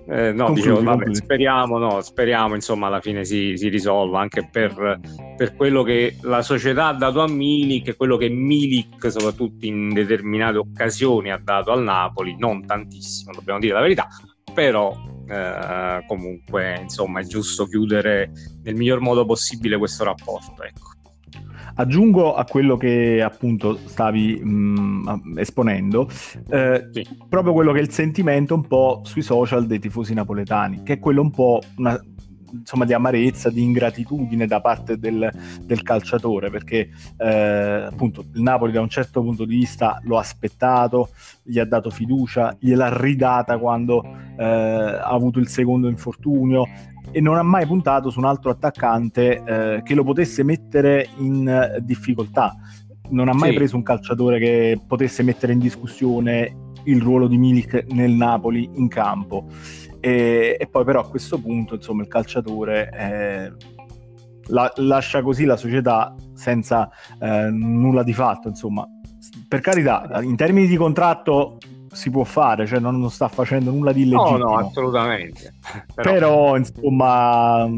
eh, 0.07 0.33
no, 0.33 0.47
concludi, 0.47 0.69
dicevo, 0.69 0.83
vabbè, 0.83 1.15
speriamo, 1.15 1.79
no, 1.79 2.03
speriamo 2.03 2.55
insomma 2.55 2.89
alla 2.89 3.01
fine 3.01 3.25
si, 3.25 3.57
si 3.57 3.69
risolva 3.69 4.21
anche 4.21 4.47
per, 4.51 5.01
per, 5.35 5.57
quello 5.57 5.83
che 5.83 6.19
la 6.23 6.43
società 6.43 6.89
ha 6.89 6.93
dato 6.93 7.23
a 7.23 7.29
Milik 7.29 7.89
e 7.89 7.97
quello 7.97 8.19
che 8.19 8.29
Milik 8.29 9.11
soprattutto 9.11 9.65
in 9.65 9.95
determinate 9.95 10.59
occasioni 10.59 11.31
ha 11.31 11.41
dato 11.43 11.73
al 11.73 11.83
Napoli, 11.83 12.37
non 12.39 12.67
tantissimo, 12.67 13.33
dobbiamo 13.33 13.61
dire 13.61 13.73
la 13.73 13.81
verità, 13.81 14.07
però 14.53 14.95
eh, 15.27 16.05
comunque 16.07 16.81
insomma 16.83 17.21
è 17.21 17.25
giusto 17.25 17.65
chiudere 17.65 18.31
nel 18.63 18.75
miglior 18.75 19.01
modo 19.01 19.25
possibile 19.25 19.79
questo 19.79 20.05
rapporto. 20.05 20.63
Ecco. 20.63 20.94
Aggiungo 21.77 22.35
a 22.35 22.45
quello 22.45 22.77
che 22.77 23.21
appunto 23.23 23.79
stavi 23.85 24.41
mh, 24.43 24.49
mm, 24.49 25.39
esponendo, 25.39 26.09
eh, 26.49 26.89
sì. 26.93 27.07
proprio 27.29 27.53
quello 27.53 27.73
che 27.73 27.81
è 27.81 27.83
il 27.83 27.91
sentimento 27.91 28.55
un 28.55 28.67
po' 28.67 29.01
sui 29.05 29.23
social 29.23 29.67
dei 29.67 29.81
tifosi 29.81 30.15
napoletani, 30.15 30.83
che 30.85 30.95
è 30.95 30.99
quello 30.99 31.21
un 31.21 31.31
po' 31.31 31.61
una, 31.77 32.01
insomma, 32.59 32.85
di 32.85 32.93
amarezza, 32.93 33.51
di 33.51 33.63
ingratitudine 33.63 34.47
da 34.47 34.61
parte 34.61 34.99
del, 34.99 35.31
del 35.63 35.83
calciatore, 35.83 36.51
perché 36.51 36.89
eh, 37.17 37.87
appunto 37.91 38.25
il 38.33 38.43
Napoli 38.43 38.73
da 38.73 38.81
un 38.81 38.89
certo 38.89 39.23
punto 39.23 39.45
di 39.45 39.57
vista 39.57 40.01
lo 40.05 40.17
ha 40.17 40.21
aspettato, 40.21 41.11
gli 41.43 41.59
ha 41.59 41.65
dato 41.65 41.91
fiducia, 41.91 42.57
gliel'ha 42.59 42.97
ridata 43.01 43.59
quando 43.59 44.05
eh, 44.37 44.45
ha 44.45 45.11
avuto 45.11 45.39
il 45.39 45.49
secondo 45.49 45.89
infortunio, 45.89 46.67
e 47.11 47.21
non 47.21 47.37
ha 47.37 47.43
mai 47.43 47.67
puntato 47.67 48.11
su 48.11 48.19
un 48.19 48.25
altro 48.25 48.51
attaccante 48.51 49.43
eh, 49.45 49.83
che 49.85 49.95
lo 49.95 50.03
potesse 50.03 50.43
mettere 50.43 51.09
in 51.19 51.47
eh, 51.47 51.81
difficoltà. 51.83 52.57
Non 53.11 53.29
ha 53.29 53.35
mai 53.35 53.51
sì. 53.51 53.57
preso 53.57 53.77
un 53.77 53.83
calciatore 53.83 54.39
che 54.39 54.81
potesse 54.87 55.23
mettere 55.23 55.53
in 55.53 55.59
discussione 55.59 56.57
il 56.85 57.01
ruolo 57.01 57.29
di 57.29 57.37
Milik 57.37 57.87
nel 57.93 58.13
Napoli 58.13 58.69
in 58.75 58.89
campo. 58.89 59.47
E, 60.05 60.59
e 60.61 60.67
poi 60.67 60.85
però 60.85 61.01
a 61.01 61.09
questo 61.09 61.41
punto 61.41 61.77
insomma 61.77 62.03
il 62.03 62.09
calciatore 62.09 62.91
eh, 62.93 63.53
la, 64.49 64.71
lascia 64.77 65.23
così 65.23 65.47
la 65.47 65.57
società 65.57 66.15
senza 66.35 66.91
eh, 67.19 67.49
nulla 67.51 68.03
di 68.03 68.13
fatto 68.13 68.49
insomma 68.49 68.87
per 69.49 69.61
carità 69.61 70.21
in 70.21 70.37
termini 70.37 70.67
di 70.67 70.77
contratto 70.77 71.57
si 71.91 72.11
può 72.11 72.25
fare, 72.25 72.67
cioè 72.67 72.81
non, 72.81 72.99
non 72.99 73.09
sta 73.09 73.29
facendo 73.29 73.71
nulla 73.71 73.93
di 73.93 74.03
illegittimo. 74.03 74.37
No, 74.37 74.45
no, 74.45 74.57
assolutamente. 74.57 75.55
Però, 75.95 76.13
Però 76.13 76.57
insomma, 76.57 77.69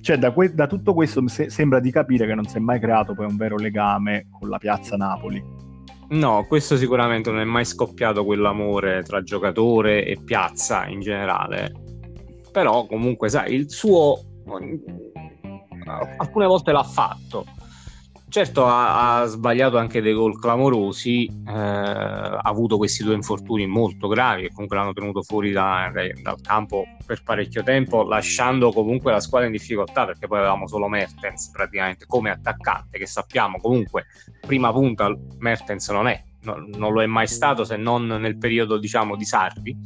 cioè, 0.00 0.18
da, 0.18 0.32
que- 0.32 0.52
da, 0.52 0.66
tutto 0.66 0.92
questo 0.92 1.26
se- 1.28 1.48
sembra 1.48 1.78
di 1.78 1.92
capire 1.92 2.26
che 2.26 2.34
non 2.34 2.44
si 2.44 2.56
è 2.56 2.60
mai 2.60 2.80
creato 2.80 3.14
poi 3.14 3.26
un 3.26 3.36
vero 3.36 3.56
legame 3.56 4.26
con 4.30 4.48
la 4.48 4.58
piazza 4.58 4.96
Napoli. 4.96 5.61
No, 6.12 6.44
questo 6.46 6.76
sicuramente 6.76 7.30
non 7.30 7.40
è 7.40 7.44
mai 7.44 7.64
scoppiato 7.64 8.24
quell'amore 8.24 9.02
tra 9.02 9.22
giocatore 9.22 10.04
e 10.04 10.18
piazza 10.22 10.86
in 10.86 11.00
generale. 11.00 11.72
Però 12.50 12.84
comunque, 12.86 13.30
sai, 13.30 13.54
il 13.54 13.70
suo 13.70 14.18
alcune 16.18 16.46
volte 16.46 16.72
l'ha 16.72 16.82
fatto 16.82 17.46
Certo, 18.32 18.64
ha, 18.64 19.20
ha, 19.20 19.26
sbagliato 19.26 19.76
anche 19.76 20.00
dei 20.00 20.14
gol 20.14 20.40
clamorosi, 20.40 21.26
eh, 21.26 21.52
ha 21.52 22.38
avuto 22.38 22.78
questi 22.78 23.02
due 23.04 23.12
infortuni 23.12 23.66
molto 23.66 24.08
gravi 24.08 24.44
che 24.44 24.48
comunque 24.48 24.74
l'hanno 24.74 24.94
tenuto 24.94 25.20
fuori 25.20 25.52
da, 25.52 25.90
da, 25.92 26.00
dal 26.22 26.40
campo 26.40 26.86
per 27.04 27.22
parecchio 27.22 27.62
tempo, 27.62 28.04
lasciando 28.04 28.72
comunque 28.72 29.12
la 29.12 29.20
squadra 29.20 29.48
in 29.48 29.52
difficoltà 29.52 30.06
perché 30.06 30.28
poi 30.28 30.38
avevamo 30.38 30.66
solo 30.66 30.88
Mertens 30.88 31.50
praticamente 31.50 32.06
come 32.06 32.30
attaccante, 32.30 32.96
che 32.96 33.04
sappiamo 33.04 33.58
comunque 33.58 34.06
prima 34.46 34.72
punta 34.72 35.14
Mertens 35.36 35.90
non 35.90 36.06
è, 36.06 36.24
no, 36.44 36.56
non 36.74 36.94
lo 36.94 37.02
è 37.02 37.06
mai 37.06 37.26
stato 37.26 37.64
se 37.64 37.76
non 37.76 38.06
nel 38.06 38.38
periodo 38.38 38.78
diciamo 38.78 39.14
di 39.14 39.26
Sarri 39.26 39.76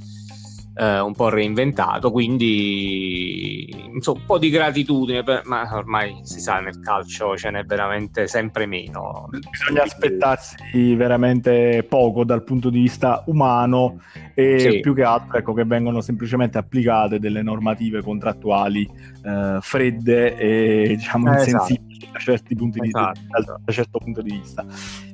eh, 0.79 1.01
un 1.01 1.15
po' 1.15 1.31
reinventato, 1.31 2.11
quindi 2.11 3.75
insomma, 3.95 4.19
un 4.21 4.27
po' 4.27 4.39
di 4.39 4.51
gratitudine, 4.51 5.23
per, 5.23 5.43
ma 5.47 5.67
ormai 5.73 6.21
si 6.23 6.39
sa 6.39 6.61
nel 6.61 6.81
calcio 6.81 7.37
ce 7.37 7.51
n'è 7.51 7.65
veramente 7.65 8.27
sempre 8.27 8.67
meno. 8.67 9.29
Bisogna 9.51 9.83
aspettarsi 9.83 10.95
veramente 10.95 11.85
poco 11.89 12.25
dal 12.25 12.45
punto 12.45 12.69
di 12.69 12.81
vista 12.81 13.23
umano 13.27 14.01
e 14.35 14.59
sì. 14.59 14.81
più 14.81 14.95
che 14.95 15.03
altro 15.03 15.39
ecco, 15.39 15.55
che 15.55 15.65
vengono 15.65 16.01
semplicemente 16.03 16.59
applicate 16.59 17.19
delle 17.19 17.43
normative 17.43 18.03
contrattuali 18.03 18.87
eh, 19.25 19.59
fredde 19.61 20.37
e 20.37 20.95
diciamo 20.97 21.33
eh, 21.33 21.39
insensibili 21.39 21.97
esatto. 21.97 22.12
da, 22.12 22.19
certi 22.19 22.55
punti 22.55 22.81
esatto. 22.83 23.21
di, 23.21 23.27
da, 23.29 23.61
da 23.65 23.73
certo 23.73 23.99
punto 23.99 24.21
di 24.21 24.31
vista. 24.31 24.67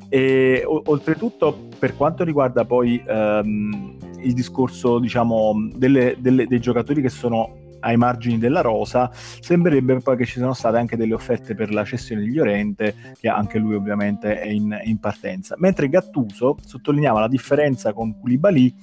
E 0.09 0.63
o, 0.67 0.83
oltretutto, 0.87 1.69
per 1.79 1.97
quanto 1.97 2.25
riguarda 2.25 2.65
poi 2.65 3.03
ehm, 3.07 3.97
il 4.23 4.35
discorso, 4.35 4.99
diciamo, 4.99 5.69
delle, 5.75 6.17
delle, 6.19 6.47
dei 6.47 6.61
giocatori 6.61 7.03
che 7.03 7.09
sono 7.09 7.61
ai 7.83 7.97
margini 7.97 8.39
della 8.39 8.61
rosa, 8.61 9.11
sembrerebbe 9.13 9.99
poi 9.99 10.17
che 10.17 10.25
ci 10.25 10.35
siano 10.35 10.53
state 10.53 10.79
anche 10.79 10.97
delle 10.97 11.15
offerte 11.15 11.55
per 11.55 11.73
la 11.73 11.85
cessione 11.85 12.23
di 12.23 12.33
Llorente, 12.33 13.15
che 13.21 13.29
anche 13.29 13.59
lui 13.59 13.75
ovviamente 13.75 14.41
è 14.41 14.49
in, 14.49 14.77
in 14.85 14.99
partenza. 14.99 15.55
Mentre 15.59 15.89
Gattuso 15.89 16.57
sottolineava 16.65 17.21
la 17.21 17.29
differenza 17.29 17.93
con 17.93 18.19
Koulibaly, 18.19 18.75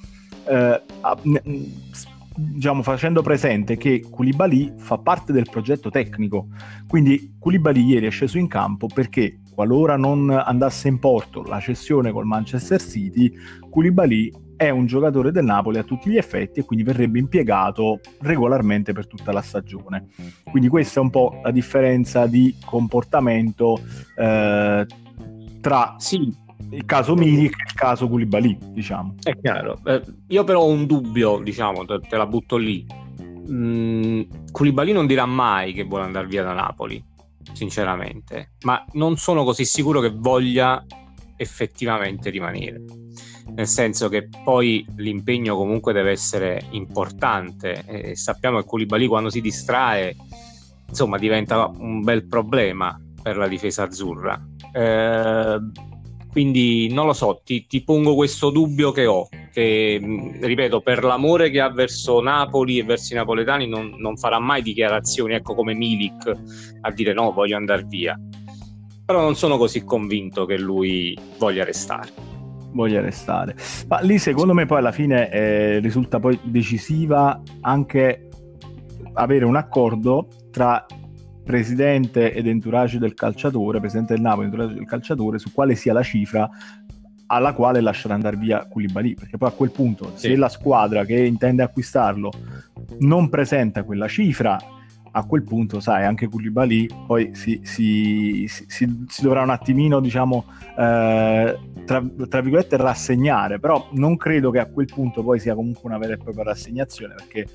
eh, 0.47 0.81
diciamo, 2.35 2.81
facendo 2.83 3.21
presente 3.21 3.77
che 3.77 4.03
Koulibaly 4.09 4.73
fa 4.77 4.97
parte 4.97 5.33
del 5.33 5.47
progetto 5.49 5.89
tecnico, 5.89 6.47
quindi 6.87 7.35
Koulibaly 7.39 7.85
ieri 7.85 8.07
è 8.07 8.11
sceso 8.11 8.37
in 8.37 8.47
campo 8.47 8.87
perché 8.87 9.39
qualora 9.53 9.97
non 9.97 10.29
andasse 10.29 10.87
in 10.87 10.99
porto 10.99 11.43
la 11.43 11.59
cessione 11.59 12.11
col 12.11 12.25
Manchester 12.25 12.81
City, 12.81 13.31
Koulibaly 13.69 14.47
è 14.59 14.69
un 14.69 14.87
giocatore 14.87 15.31
del 15.31 15.45
Napoli 15.45 15.77
a 15.77 15.83
tutti 15.83 16.09
gli 16.09 16.17
effetti 16.17 16.59
e 16.59 16.65
quindi 16.65 16.83
verrebbe 16.83 17.17
impiegato 17.17 18.01
regolarmente 18.19 18.91
per 18.91 19.07
tutta 19.07 19.31
la 19.31 19.41
stagione. 19.41 20.09
Quindi 20.43 20.67
questa 20.67 20.99
è 20.99 21.03
un 21.03 21.09
po' 21.09 21.39
la 21.41 21.51
differenza 21.51 22.27
di 22.27 22.53
comportamento 22.65 23.79
eh, 24.17 24.85
tra 25.61 25.95
sì. 25.97 26.35
il 26.71 26.83
caso 26.83 27.15
Milik 27.15 27.53
e 27.53 27.63
il 27.67 27.73
caso 27.73 28.09
Koulibaly, 28.09 28.57
diciamo. 28.73 29.15
È 29.23 29.33
chiaro. 29.39 29.79
Eh, 29.85 30.03
io 30.27 30.43
però 30.43 30.59
ho 30.59 30.67
un 30.67 30.85
dubbio, 30.85 31.39
diciamo, 31.41 31.85
te, 31.85 32.01
te 32.01 32.17
la 32.17 32.27
butto 32.27 32.57
lì. 32.57 32.85
Mm, 33.49 34.23
Koulibaly 34.51 34.91
non 34.91 35.07
dirà 35.07 35.25
mai 35.25 35.71
che 35.71 35.85
vuole 35.85 36.03
andare 36.03 36.27
via 36.27 36.43
da 36.43 36.51
Napoli 36.51 37.01
sinceramente, 37.53 38.55
ma 38.63 38.83
non 38.91 39.15
sono 39.15 39.45
così 39.45 39.63
sicuro 39.63 40.01
che 40.01 40.11
voglia 40.13 40.85
effettivamente 41.37 42.29
rimanere. 42.29 42.83
Nel 43.55 43.67
senso 43.67 44.09
che 44.09 44.29
poi 44.43 44.85
l'impegno 44.97 45.55
comunque 45.55 45.91
deve 45.91 46.11
essere 46.11 46.61
importante 46.71 47.83
e 47.85 48.15
sappiamo 48.15 48.59
che 48.59 48.65
Koulibaly 48.65 49.07
quando 49.07 49.29
si 49.29 49.41
distrae 49.41 50.15
insomma 50.87 51.17
diventa 51.17 51.71
un 51.77 52.01
bel 52.01 52.25
problema 52.27 52.99
per 53.21 53.37
la 53.37 53.47
difesa 53.47 53.83
azzurra. 53.83 54.41
Eh, 54.73 55.57
quindi 56.31 56.91
non 56.91 57.07
lo 57.07 57.13
so, 57.13 57.41
ti, 57.43 57.65
ti, 57.65 57.83
pongo 57.83 58.13
questo 58.13 58.51
dubbio 58.51 58.91
che 58.91 59.07
ho, 59.07 59.27
che 59.51 59.99
ripeto, 60.39 60.81
per 60.81 61.03
l'amore 61.03 61.49
che 61.49 61.59
ha 61.59 61.69
verso 61.69 62.21
Napoli 62.21 62.77
e 62.77 62.83
verso 62.83 63.13
i 63.13 63.15
napoletani 63.15 63.67
non, 63.67 63.95
non 63.97 64.15
farà 64.15 64.39
mai 64.39 64.61
dichiarazioni, 64.61 65.33
ecco 65.33 65.55
come 65.55 65.73
Milik 65.73 66.31
a 66.81 66.91
dire 66.91 67.13
no, 67.13 67.31
voglio 67.31 67.57
andare 67.57 67.83
via. 67.87 68.19
Però 69.05 69.21
non 69.21 69.35
sono 69.35 69.57
così 69.57 69.83
convinto 69.83 70.45
che 70.45 70.57
lui 70.57 71.17
voglia 71.39 71.63
restare. 71.63 72.28
Voglia 72.71 73.01
restare. 73.01 73.55
Ma 73.87 73.99
lì 73.99 74.19
secondo 74.19 74.53
me 74.53 74.65
poi 74.65 74.77
alla 74.77 74.91
fine 74.91 75.29
eh, 75.31 75.79
risulta 75.79 76.19
poi 76.19 76.39
decisiva 76.43 77.41
anche 77.61 78.27
avere 79.13 79.45
un 79.45 79.55
accordo 79.55 80.27
tra 80.51 80.85
presidente 81.43 82.31
ed 82.31 82.45
entourage 82.45 82.99
del 82.99 83.15
calciatore, 83.15 83.79
presidente 83.79 84.13
del 84.13 84.21
Napoli, 84.21 84.45
entourage 84.45 84.73
del 84.75 84.85
calciatore, 84.85 85.39
su 85.39 85.51
quale 85.51 85.73
sia 85.75 85.93
la 85.93 86.03
cifra 86.03 86.47
alla 87.31 87.53
quale 87.53 87.81
lasciare 87.81 88.13
andare 88.13 88.37
via 88.37 88.67
Koulibaly, 88.67 89.13
perché 89.13 89.37
poi 89.37 89.49
a 89.49 89.51
quel 89.51 89.71
punto 89.71 90.11
sì. 90.15 90.27
se 90.29 90.35
la 90.35 90.49
squadra 90.49 91.05
che 91.05 91.19
intende 91.23 91.63
acquistarlo 91.63 92.31
non 92.99 93.29
presenta 93.29 93.83
quella 93.83 94.07
cifra, 94.07 94.57
a 95.11 95.25
quel 95.25 95.43
punto, 95.43 95.79
sai, 95.79 96.05
anche 96.05 96.27
Koulibaly 96.27 96.87
poi 97.05 97.31
si, 97.33 97.59
si, 97.63 98.45
si, 98.47 99.05
si 99.07 99.21
dovrà 99.21 99.41
un 99.41 99.49
attimino, 99.49 99.99
diciamo, 99.99 100.45
eh, 100.77 101.59
tra, 101.85 102.03
tra, 102.29 102.41
virgolette 102.41 102.77
rassegnare, 102.77 103.59
però 103.59 103.89
non 103.91 104.17
credo 104.17 104.51
che 104.51 104.59
a 104.59 104.65
quel 104.65 104.87
punto 104.87 105.23
poi 105.23 105.39
sia 105.39 105.55
comunque 105.55 105.81
una 105.83 105.97
vera 105.97 106.13
e 106.13 106.17
propria 106.17 106.43
rassegnazione, 106.45 107.15
perché 107.15 107.47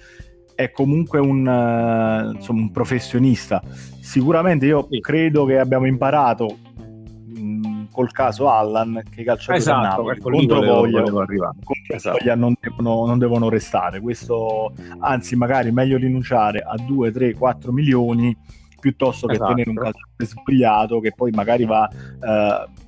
è 0.55 0.71
comunque 0.71 1.19
un, 1.19 1.47
uh, 1.47 2.35
insomma, 2.35 2.61
un 2.61 2.71
professionista. 2.71 3.63
Sicuramente 4.01 4.67
io 4.67 4.87
credo 5.01 5.45
che 5.45 5.59
abbiamo 5.59 5.87
imparato 5.87 6.59
col 7.95 8.11
caso 8.11 8.51
Allan 8.51 9.01
che 9.09 9.21
i 9.21 9.25
calciatori 9.25 9.59
esatto, 9.59 10.03
Napoli 10.03 10.19
contro 10.19 10.61
Voglia, 10.61 11.05
esatto. 11.87 12.19
Voglia 12.19 12.35
non, 12.35 12.57
devono, 12.61 13.07
non, 13.07 13.19
devono, 13.19 13.49
restare. 13.49 14.01
Questo, 14.01 14.73
anzi, 14.99 15.37
magari 15.37 15.71
meglio 15.71 15.97
rinunciare 15.97 16.59
a 16.59 16.75
2, 16.77 17.13
3, 17.13 17.35
4 17.35 17.71
milioni 17.71 18.37
piuttosto 18.81 19.29
che 19.29 19.35
esatto. 19.35 19.51
tenere 19.51 19.71
un 19.71 19.77
calciatore 19.77 20.27
sbagliato 20.27 21.01
che 21.01 21.13
poi 21.15 21.31
magari 21.31 21.65
va 21.65 21.89
mm, 21.89 22.84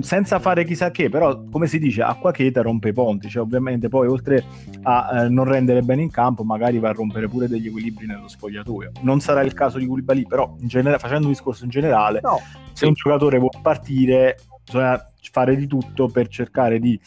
senza 0.00 0.38
fare 0.38 0.64
chissà 0.64 0.90
che, 0.90 1.08
però 1.08 1.44
come 1.50 1.66
si 1.66 1.78
dice, 1.78 2.02
acqua 2.02 2.32
cheta 2.32 2.62
rompe 2.62 2.88
i 2.88 2.92
ponti, 2.92 3.28
cioè 3.28 3.42
ovviamente 3.42 3.88
poi 3.88 4.08
oltre 4.08 4.44
a 4.82 5.24
eh, 5.24 5.28
non 5.28 5.44
rendere 5.44 5.82
bene 5.82 6.02
in 6.02 6.10
campo, 6.10 6.42
magari 6.42 6.78
va 6.78 6.88
a 6.88 6.92
rompere 6.92 7.28
pure 7.28 7.48
degli 7.48 7.66
equilibri 7.66 8.06
nello 8.06 8.28
spogliatoio. 8.28 8.92
Non 9.02 9.20
sarà 9.20 9.42
il 9.42 9.52
caso 9.52 9.78
di 9.78 9.86
Koulibaly, 9.86 10.26
però 10.26 10.56
in 10.60 10.68
genere, 10.68 10.98
facendo 10.98 11.26
un 11.26 11.32
discorso 11.32 11.64
in 11.64 11.70
generale, 11.70 12.20
no, 12.22 12.40
se 12.72 12.86
un 12.86 12.94
giocatore 12.94 13.38
vuole 13.38 13.58
partire, 13.60 14.38
bisogna 14.64 15.06
fare 15.30 15.56
di 15.56 15.66
tutto 15.66 16.08
per 16.08 16.28
cercare 16.28 16.78
di 16.78 16.98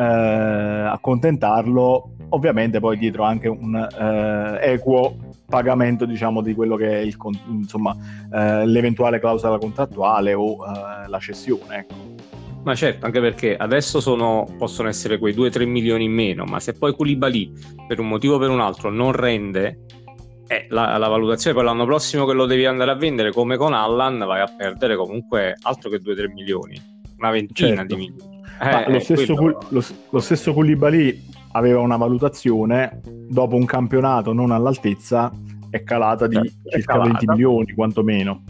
eh, 0.00 0.88
accontentarlo, 0.88 2.12
ovviamente 2.30 2.80
poi 2.80 2.96
dietro 2.96 3.24
anche 3.24 3.48
un 3.48 3.76
eh, 3.76 4.72
equo 4.72 5.16
pagamento 5.46 6.06
diciamo 6.06 6.40
di 6.40 6.54
quello 6.54 6.76
che 6.76 6.88
è 6.88 6.98
il, 7.00 7.16
insomma, 7.48 7.94
eh, 8.32 8.66
l'eventuale 8.66 9.20
clausola 9.20 9.58
contrattuale 9.58 10.32
o 10.32 10.56
eh, 10.64 11.08
la 11.08 11.18
cessione 11.18 11.78
ecco. 11.78 11.94
Ma 12.62 12.74
certo, 12.74 13.06
anche 13.06 13.20
perché 13.20 13.56
adesso 13.56 14.00
sono, 14.00 14.46
possono 14.58 14.88
essere 14.88 15.18
quei 15.18 15.34
2-3 15.34 15.66
milioni 15.66 16.04
in 16.04 16.12
meno, 16.12 16.44
ma 16.44 16.60
se 16.60 16.74
poi 16.74 16.94
Koulibaly 16.94 17.52
per 17.86 18.00
un 18.00 18.08
motivo 18.08 18.34
o 18.34 18.38
per 18.38 18.50
un 18.50 18.60
altro 18.60 18.90
non 18.90 19.12
rende, 19.12 19.86
eh, 20.46 20.66
la, 20.68 20.98
la, 20.98 21.08
valutazione 21.08 21.56
per 21.56 21.64
l'anno 21.64 21.86
prossimo 21.86 22.26
che 22.26 22.34
lo 22.34 22.44
devi 22.44 22.66
andare 22.66 22.90
a 22.90 22.96
vendere 22.96 23.32
come 23.32 23.56
con 23.56 23.72
Allan 23.72 24.18
vai 24.18 24.40
a 24.40 24.52
perdere 24.54 24.96
comunque 24.96 25.56
altro 25.62 25.88
che 25.88 26.02
2-3 26.02 26.32
milioni, 26.32 26.78
una 27.16 27.30
ventina 27.30 27.76
certo. 27.76 27.94
di 27.94 27.96
milioni. 27.96 28.29
Eh, 28.60 28.90
lo, 28.90 28.98
stesso, 29.00 29.34
quello... 29.34 29.58
lo, 29.68 29.82
lo 30.10 30.20
stesso 30.20 30.52
Koulibaly 30.52 31.28
aveva 31.52 31.80
una 31.80 31.96
valutazione 31.96 33.00
dopo 33.02 33.56
un 33.56 33.64
campionato 33.64 34.32
non 34.32 34.50
all'altezza 34.50 35.32
è 35.70 35.82
calata 35.82 36.26
di 36.26 36.34
certo, 36.34 36.68
circa 36.68 36.92
calata. 36.92 37.10
20 37.10 37.26
milioni 37.28 37.72
quantomeno. 37.72 38.42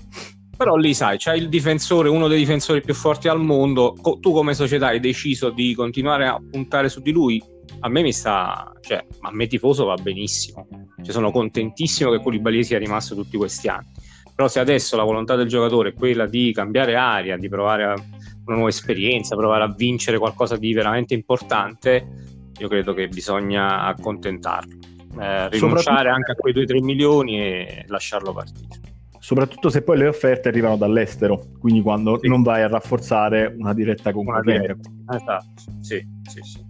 Però 0.57 0.77
lì 0.77 0.93
sai 0.95 1.17
c'è 1.17 1.35
il 1.35 1.49
difensore 1.49 2.09
uno 2.09 2.29
dei 2.29 2.39
difensori 2.39 2.81
più 2.81 2.93
forti 2.93 3.29
al 3.29 3.41
mondo. 3.41 3.95
Tu 4.21 4.33
come 4.33 4.53
società 4.55 4.89
hai 4.89 5.01
deciso 5.01 5.51
di 5.51 5.75
continuare 5.75 6.27
a 6.27 6.39
puntare 6.51 6.89
su 6.89 7.01
di 7.01 7.13
lui? 7.13 7.43
A 7.81 7.89
me 7.89 8.03
mi 8.03 8.13
sta 8.13 8.71
cioè 8.81 9.05
a 9.21 9.31
me 9.33 9.47
tifoso 9.47 9.85
va 9.87 9.95
benissimo. 9.95 10.67
Cioè, 11.03 11.13
sono 11.13 11.31
contentissimo 11.31 12.11
che 12.11 12.21
Koulibaly 12.21 12.65
sia 12.65 12.79
rimasto 12.79 13.15
tutti 13.15 13.37
questi 13.37 13.69
anni 13.69 13.89
però 14.35 14.49
se 14.49 14.61
adesso 14.61 14.97
la 14.97 15.05
volontà 15.05 15.37
del 15.37 15.49
giocatore 15.49 15.91
è 15.91 15.95
quella 15.95 16.27
di 16.27 16.53
cambiare 16.53 16.97
aria 16.97 17.37
di 17.37 17.49
provare 17.49 17.85
a 17.85 17.93
una 17.93 18.57
nuova 18.57 18.69
esperienza 18.69 19.37
provare 19.37 19.65
a 19.65 19.75
vincere 19.77 20.19
qualcosa 20.19 20.57
di 20.57 20.73
veramente 20.73 21.15
importante 21.15 22.31
io 22.61 22.69
credo 22.69 22.93
che 22.93 23.09
bisogna 23.09 23.85
accontentarlo, 23.85 24.77
eh, 25.19 25.49
rinunciare 25.49 26.11
anche 26.11 26.33
a 26.33 26.35
quei 26.35 26.53
2-3 26.53 26.83
milioni 26.83 27.41
e 27.41 27.85
lasciarlo 27.89 28.35
partire. 28.35 28.79
Soprattutto 29.19 29.71
se 29.71 29.83
poi 29.83 29.97
le 29.97 30.07
offerte 30.07 30.49
arrivano 30.49 30.77
dall'estero, 30.77 31.43
quindi 31.59 31.81
quando 31.81 32.19
sì. 32.21 32.29
non 32.29 32.43
vai 32.43 32.63
a 32.63 32.69
rafforzare 32.69 33.55
una 33.57 33.73
diretta 33.73 34.13
concorrenza. 34.13 34.77
Esatto, 35.11 35.63
sì, 35.81 36.07
sì, 36.29 36.41
sì. 36.43 36.70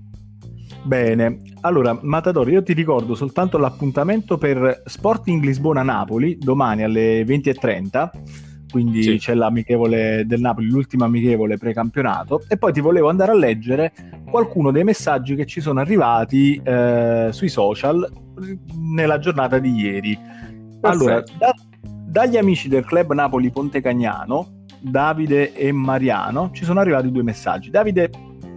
Bene, 0.82 1.42
allora 1.60 1.98
Matador, 2.00 2.48
io 2.50 2.62
ti 2.62 2.72
ricordo 2.72 3.14
soltanto 3.14 3.58
l'appuntamento 3.58 4.38
per 4.38 4.82
Sporting 4.86 5.42
Lisbona-Napoli 5.42 6.38
domani 6.38 6.82
alle 6.82 7.22
20.30 7.22 8.10
quindi 8.70 9.02
sì. 9.02 9.18
c'è 9.18 9.34
l'amichevole 9.34 10.24
del 10.26 10.40
Napoli, 10.40 10.68
l'ultima 10.68 11.06
amichevole 11.06 11.58
precampionato, 11.58 12.42
e 12.48 12.56
poi 12.56 12.72
ti 12.72 12.80
volevo 12.80 13.08
andare 13.08 13.32
a 13.32 13.34
leggere 13.34 13.92
qualcuno 14.30 14.70
dei 14.70 14.84
messaggi 14.84 15.34
che 15.34 15.44
ci 15.44 15.60
sono 15.60 15.80
arrivati 15.80 16.60
eh, 16.62 17.28
sui 17.32 17.48
social 17.48 18.08
nella 18.74 19.18
giornata 19.18 19.58
di 19.58 19.72
ieri. 19.72 20.16
Perfetto. 20.16 20.86
Allora, 20.86 21.24
da, 21.36 21.54
dagli 21.82 22.36
amici 22.36 22.68
del 22.68 22.84
club 22.84 23.12
Napoli 23.12 23.50
Ponte 23.50 23.80
Cagnano, 23.80 24.64
Davide 24.78 25.52
e 25.52 25.72
Mariano, 25.72 26.50
ci 26.52 26.64
sono 26.64 26.80
arrivati 26.80 27.10
due 27.10 27.22
messaggi. 27.22 27.70
Davide 27.70 28.10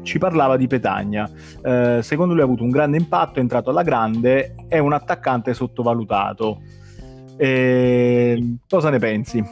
ci 0.04 0.20
parlava 0.20 0.58
di 0.58 0.68
Petagna. 0.68 1.30
Eh, 1.64 2.00
secondo 2.02 2.34
lui 2.34 2.42
ha 2.42 2.46
avuto 2.46 2.64
un 2.64 2.70
grande 2.70 2.98
impatto, 2.98 3.40
è 3.40 3.42
entrato 3.42 3.70
alla 3.70 3.84
grande, 3.84 4.54
è 4.68 4.78
un 4.78 4.94
attaccante 4.94 5.54
sottovalutato. 5.54 6.62
Eh, 7.38 8.58
cosa 8.70 8.90
ne 8.90 9.00
pensi? 9.00 9.44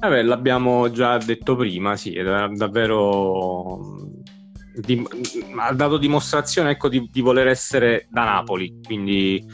Vabbè, 0.00 0.22
l'abbiamo 0.22 0.90
già 0.92 1.18
detto 1.18 1.56
prima, 1.56 1.96
sì, 1.96 2.12
è 2.12 2.22
davvero 2.22 3.96
di, 4.80 5.04
ha 5.56 5.72
dato 5.72 5.98
dimostrazione 5.98 6.70
ecco, 6.70 6.88
di, 6.88 7.08
di, 7.10 7.20
voler 7.20 7.48
essere 7.48 8.06
da 8.10 8.24
Napoli, 8.24 8.78
quindi 8.84 9.44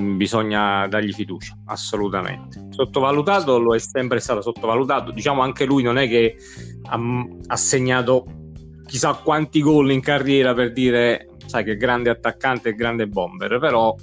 mm, 0.00 0.16
bisogna 0.16 0.86
dargli 0.86 1.12
fiducia, 1.12 1.58
assolutamente. 1.66 2.68
Sottovalutato 2.70 3.58
lo 3.58 3.74
è 3.74 3.78
sempre 3.78 4.20
stato 4.20 4.40
sottovalutato, 4.40 5.10
diciamo 5.10 5.42
anche 5.42 5.64
lui 5.64 5.82
non 5.82 5.98
è 5.98 6.08
che 6.08 6.36
ha, 6.90 6.98
ha 7.46 7.56
segnato 7.56 8.37
chissà 8.88 9.12
quanti 9.12 9.60
gol 9.60 9.90
in 9.90 10.00
carriera 10.00 10.54
per 10.54 10.72
dire, 10.72 11.28
sai 11.44 11.62
che 11.62 11.76
grande 11.76 12.08
attaccante 12.08 12.70
e 12.70 12.74
grande 12.74 13.06
bomber, 13.06 13.58
però 13.58 13.94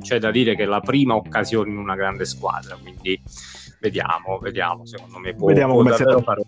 c'è 0.00 0.18
da 0.18 0.30
dire 0.30 0.54
che 0.54 0.64
è 0.64 0.66
la 0.66 0.80
prima 0.80 1.14
occasione 1.14 1.70
in 1.70 1.78
una 1.78 1.96
grande 1.96 2.26
squadra, 2.26 2.76
quindi 2.80 3.20
vediamo, 3.80 4.38
vediamo, 4.38 4.84
secondo 4.84 5.18
me 5.18 5.34
può, 5.34 5.48
vediamo 5.48 5.72
può 5.72 5.82
come 5.82 5.96
sarà. 5.96 6.20
Fare... 6.20 6.42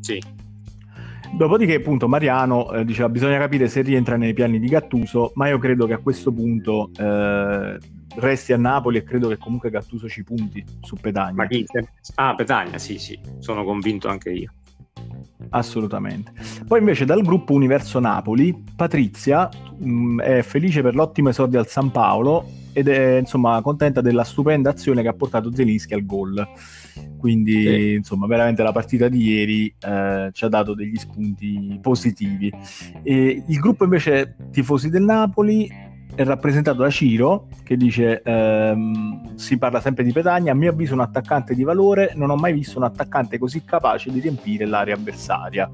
Sì. 0.00 0.22
Dopodiché, 1.36 1.74
appunto, 1.74 2.08
Mariano 2.08 2.72
eh, 2.72 2.84
diceva 2.86 3.10
bisogna 3.10 3.36
capire 3.36 3.68
se 3.68 3.82
rientra 3.82 4.16
nei 4.16 4.32
piani 4.32 4.58
di 4.58 4.66
Gattuso, 4.66 5.32
ma 5.34 5.48
io 5.48 5.58
credo 5.58 5.86
che 5.86 5.92
a 5.92 5.98
questo 5.98 6.32
punto 6.32 6.90
eh, 6.96 7.78
resti 8.16 8.54
a 8.54 8.56
Napoli 8.56 8.96
e 8.96 9.02
credo 9.02 9.28
che 9.28 9.36
comunque 9.36 9.68
Gattuso 9.68 10.08
ci 10.08 10.24
punti 10.24 10.64
su 10.80 10.96
Petagna. 10.96 11.34
Ma 11.34 11.46
chi? 11.46 11.66
Ah, 12.14 12.34
Petagna, 12.34 12.78
sì, 12.78 12.98
sì, 12.98 13.20
sono 13.40 13.64
convinto 13.64 14.08
anche 14.08 14.30
io. 14.30 14.52
Assolutamente. 15.50 16.32
Poi 16.66 16.78
invece 16.78 17.04
dal 17.04 17.22
gruppo 17.22 17.52
Universo 17.52 17.98
Napoli, 17.98 18.64
Patrizia 18.74 19.48
mh, 19.78 19.90
mm, 19.90 20.20
è 20.20 20.42
felice 20.42 20.82
per 20.82 20.94
l'ottimo 20.94 21.28
esordio 21.30 21.58
al 21.58 21.66
San 21.66 21.90
Paolo 21.90 22.46
ed 22.72 22.88
è 22.88 23.18
insomma 23.18 23.60
contenta 23.60 24.00
della 24.00 24.24
stupenda 24.24 24.70
azione 24.70 25.02
che 25.02 25.08
ha 25.08 25.14
portato 25.14 25.52
Zelinski 25.52 25.94
al 25.94 26.06
gol. 26.06 26.46
Quindi 27.18 27.62
sì. 27.62 27.92
insomma 27.94 28.26
veramente 28.26 28.62
la 28.62 28.72
partita 28.72 29.08
di 29.08 29.22
ieri 29.22 29.74
eh, 29.80 30.30
ci 30.32 30.44
ha 30.44 30.48
dato 30.48 30.74
degli 30.74 30.96
spunti 30.96 31.78
positivi. 31.80 32.52
E 33.02 33.42
il 33.46 33.58
gruppo 33.58 33.84
invece 33.84 34.36
tifosi 34.52 34.90
del 34.90 35.02
Napoli 35.02 35.86
è 36.14 36.24
rappresentato 36.24 36.82
da 36.82 36.90
Ciro 36.90 37.48
che 37.62 37.76
dice 37.76 38.22
ehm, 38.22 39.36
si 39.36 39.58
parla 39.58 39.80
sempre 39.80 40.04
di 40.04 40.12
Petagna 40.12 40.52
a 40.52 40.54
mio 40.54 40.70
avviso 40.70 40.94
un 40.94 41.00
attaccante 41.00 41.54
di 41.54 41.62
valore 41.62 42.12
non 42.14 42.30
ho 42.30 42.36
mai 42.36 42.52
visto 42.52 42.78
un 42.78 42.84
attaccante 42.84 43.38
così 43.38 43.64
capace 43.64 44.10
di 44.10 44.20
riempire 44.20 44.66
l'area 44.66 44.94
avversaria 44.94 45.70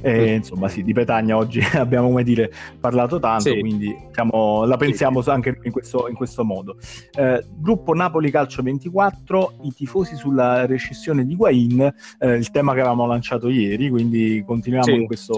e, 0.00 0.34
insomma, 0.34 0.68
sì, 0.68 0.82
di 0.82 0.92
Petagna 0.92 1.36
oggi 1.36 1.60
abbiamo 1.74 2.08
come 2.08 2.22
dire 2.22 2.50
parlato 2.78 3.18
tanto, 3.18 3.50
sì. 3.50 3.58
quindi 3.58 3.94
diciamo, 4.06 4.64
la 4.64 4.76
pensiamo 4.76 5.20
sì, 5.22 5.30
anche 5.30 5.58
in 5.62 5.72
questo, 5.72 6.08
in 6.08 6.14
questo 6.14 6.44
modo. 6.44 6.76
Eh, 7.12 7.44
gruppo 7.56 7.94
Napoli 7.94 8.30
Calcio 8.30 8.62
24, 8.62 9.54
i 9.62 9.72
tifosi 9.72 10.16
sulla 10.16 10.66
rescissione 10.66 11.24
di 11.24 11.36
Guain, 11.36 11.92
eh, 12.18 12.34
il 12.34 12.50
tema 12.50 12.72
che 12.72 12.80
avevamo 12.80 13.06
lanciato 13.06 13.48
ieri, 13.48 13.88
quindi 13.90 14.42
continuiamo 14.46 14.94
in 14.94 15.06
questo, 15.06 15.34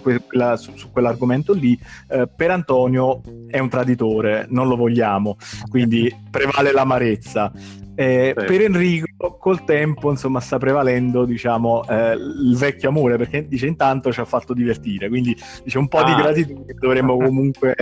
que- 0.00 0.22
quella, 0.26 0.56
su, 0.56 0.72
su, 0.76 0.90
quell'argomento 0.90 1.52
lì. 1.52 1.78
Eh, 2.08 2.28
per 2.34 2.50
Antonio 2.50 3.20
è 3.46 3.58
un 3.58 3.68
traditore, 3.68 4.46
non 4.48 4.68
lo 4.68 4.76
vogliamo, 4.76 5.36
quindi 5.68 6.14
prevale 6.30 6.72
l'amarezza. 6.72 7.52
Eh, 7.94 8.34
sì. 8.36 8.44
Per 8.46 8.60
Enrico 8.62 9.36
col 9.38 9.64
tempo 9.64 10.10
insomma 10.10 10.40
sta 10.40 10.56
prevalendo 10.56 11.24
diciamo 11.26 11.86
eh, 11.86 12.14
il 12.14 12.56
vecchio 12.56 12.88
amore 12.88 13.18
perché 13.18 13.46
dice 13.46 13.66
intanto 13.66 14.10
ci 14.10 14.20
ha 14.20 14.24
fatto 14.24 14.54
divertire 14.54 15.08
quindi 15.08 15.36
dice 15.62 15.76
un 15.76 15.88
po' 15.88 15.98
ah. 15.98 16.04
di 16.04 16.14
gratitudine 16.14 16.74
dovremmo 16.78 17.18
comunque 17.18 17.74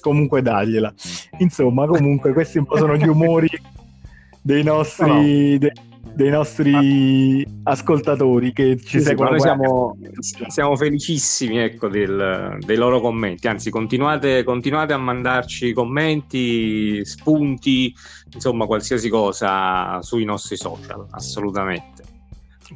comunque 0.00 0.40
dargliela 0.40 0.92
insomma 1.38 1.86
comunque 1.86 2.32
questi 2.32 2.56
un 2.56 2.64
po' 2.64 2.78
sono 2.78 2.96
gli 2.96 3.06
umori 3.06 3.50
dei 4.40 4.62
nostri, 4.62 5.58
no, 5.58 5.66
no. 5.66 5.97
De, 6.14 6.22
dei 6.22 6.30
nostri 6.30 7.46
ascoltatori 7.64 8.52
che 8.52 8.78
ci 8.78 8.98
sì, 8.98 9.06
seguono. 9.06 9.30
Noi 9.30 9.40
siamo, 9.40 9.96
siamo, 10.48 10.76
felicissimi 10.76 11.58
ecco, 11.58 11.88
del, 11.88 12.58
dei 12.64 12.76
loro 12.76 13.00
commenti, 13.00 13.48
anzi 13.48 13.70
continuate, 13.70 14.44
continuate, 14.44 14.92
a 14.92 14.98
mandarci 14.98 15.72
commenti, 15.72 17.04
spunti, 17.04 17.94
insomma 18.32 18.66
qualsiasi 18.66 19.08
cosa 19.08 20.00
sui 20.02 20.24
nostri 20.24 20.56
social, 20.56 21.06
assolutamente. 21.10 22.07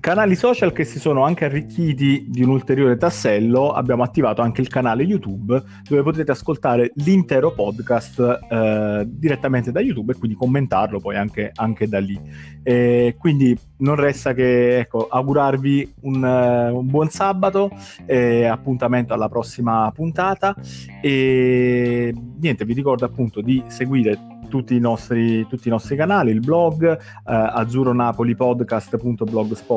Canali 0.00 0.36
social 0.36 0.72
che 0.72 0.84
si 0.84 0.98
sono 0.98 1.22
anche 1.22 1.44
arricchiti 1.44 2.24
di 2.26 2.42
un 2.42 2.48
ulteriore 2.48 2.96
tassello, 2.96 3.72
abbiamo 3.72 4.02
attivato 4.02 4.40
anche 4.40 4.62
il 4.62 4.68
canale 4.68 5.02
YouTube 5.02 5.62
dove 5.86 6.02
potete 6.02 6.30
ascoltare 6.30 6.92
l'intero 6.96 7.52
podcast 7.52 8.40
eh, 8.50 9.04
direttamente 9.06 9.70
da 9.70 9.80
YouTube 9.80 10.12
e 10.12 10.16
quindi 10.16 10.34
commentarlo 10.34 10.98
poi 10.98 11.16
anche, 11.16 11.50
anche 11.54 11.88
da 11.88 11.98
lì. 11.98 12.18
E 12.62 13.16
quindi 13.18 13.54
non 13.78 13.96
resta 13.96 14.32
che 14.32 14.78
ecco, 14.78 15.08
augurarvi 15.08 15.94
un, 16.02 16.22
uh, 16.22 16.74
un, 16.74 16.86
buon 16.86 17.10
sabato 17.10 17.70
e 18.06 18.44
appuntamento 18.46 19.12
alla 19.12 19.28
prossima 19.28 19.90
puntata 19.94 20.56
e 21.02 22.14
niente 22.40 22.64
vi 22.64 22.72
ricordo 22.72 23.04
appunto 23.04 23.42
di 23.42 23.62
seguire 23.66 24.32
tutti 24.52 24.76
i 24.76 24.80
nostri, 24.80 25.46
tutti 25.46 25.68
i 25.68 25.70
nostri 25.70 25.96
canali, 25.96 26.30
il 26.30 26.40
blog 26.40 26.84
eh, 26.84 26.98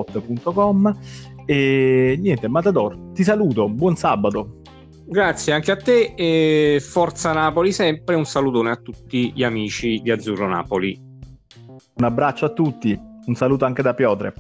azzurronapolipodcast.blogspot.com 0.06 0.98
e 1.46 2.18
niente, 2.20 2.48
Matador, 2.48 3.12
ti 3.14 3.24
saluto, 3.24 3.70
buon 3.70 3.96
sabato. 3.96 4.62
Grazie 5.08 5.54
anche 5.54 5.72
a 5.72 5.76
te 5.76 6.14
e 6.16 6.80
forza 6.82 7.32
Napoli 7.32 7.72
sempre, 7.72 8.16
un 8.16 8.26
salutone 8.26 8.72
a 8.72 8.76
tutti 8.76 9.32
gli 9.36 9.44
amici 9.44 10.00
di 10.02 10.10
Azzurro 10.10 10.48
Napoli. 10.48 11.00
Un 11.98 12.04
abbraccio 12.04 12.46
a 12.46 12.50
tutti, 12.50 13.00
un 13.26 13.36
saluto 13.36 13.66
anche 13.66 13.84
da 13.84 13.94
Piotre. 13.94 14.34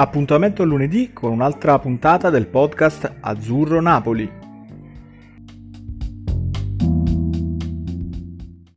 Appuntamento 0.00 0.62
lunedì 0.62 1.12
con 1.12 1.32
un'altra 1.32 1.76
puntata 1.80 2.30
del 2.30 2.46
podcast 2.46 3.14
Azzurro 3.18 3.80
Napoli. 3.80 4.47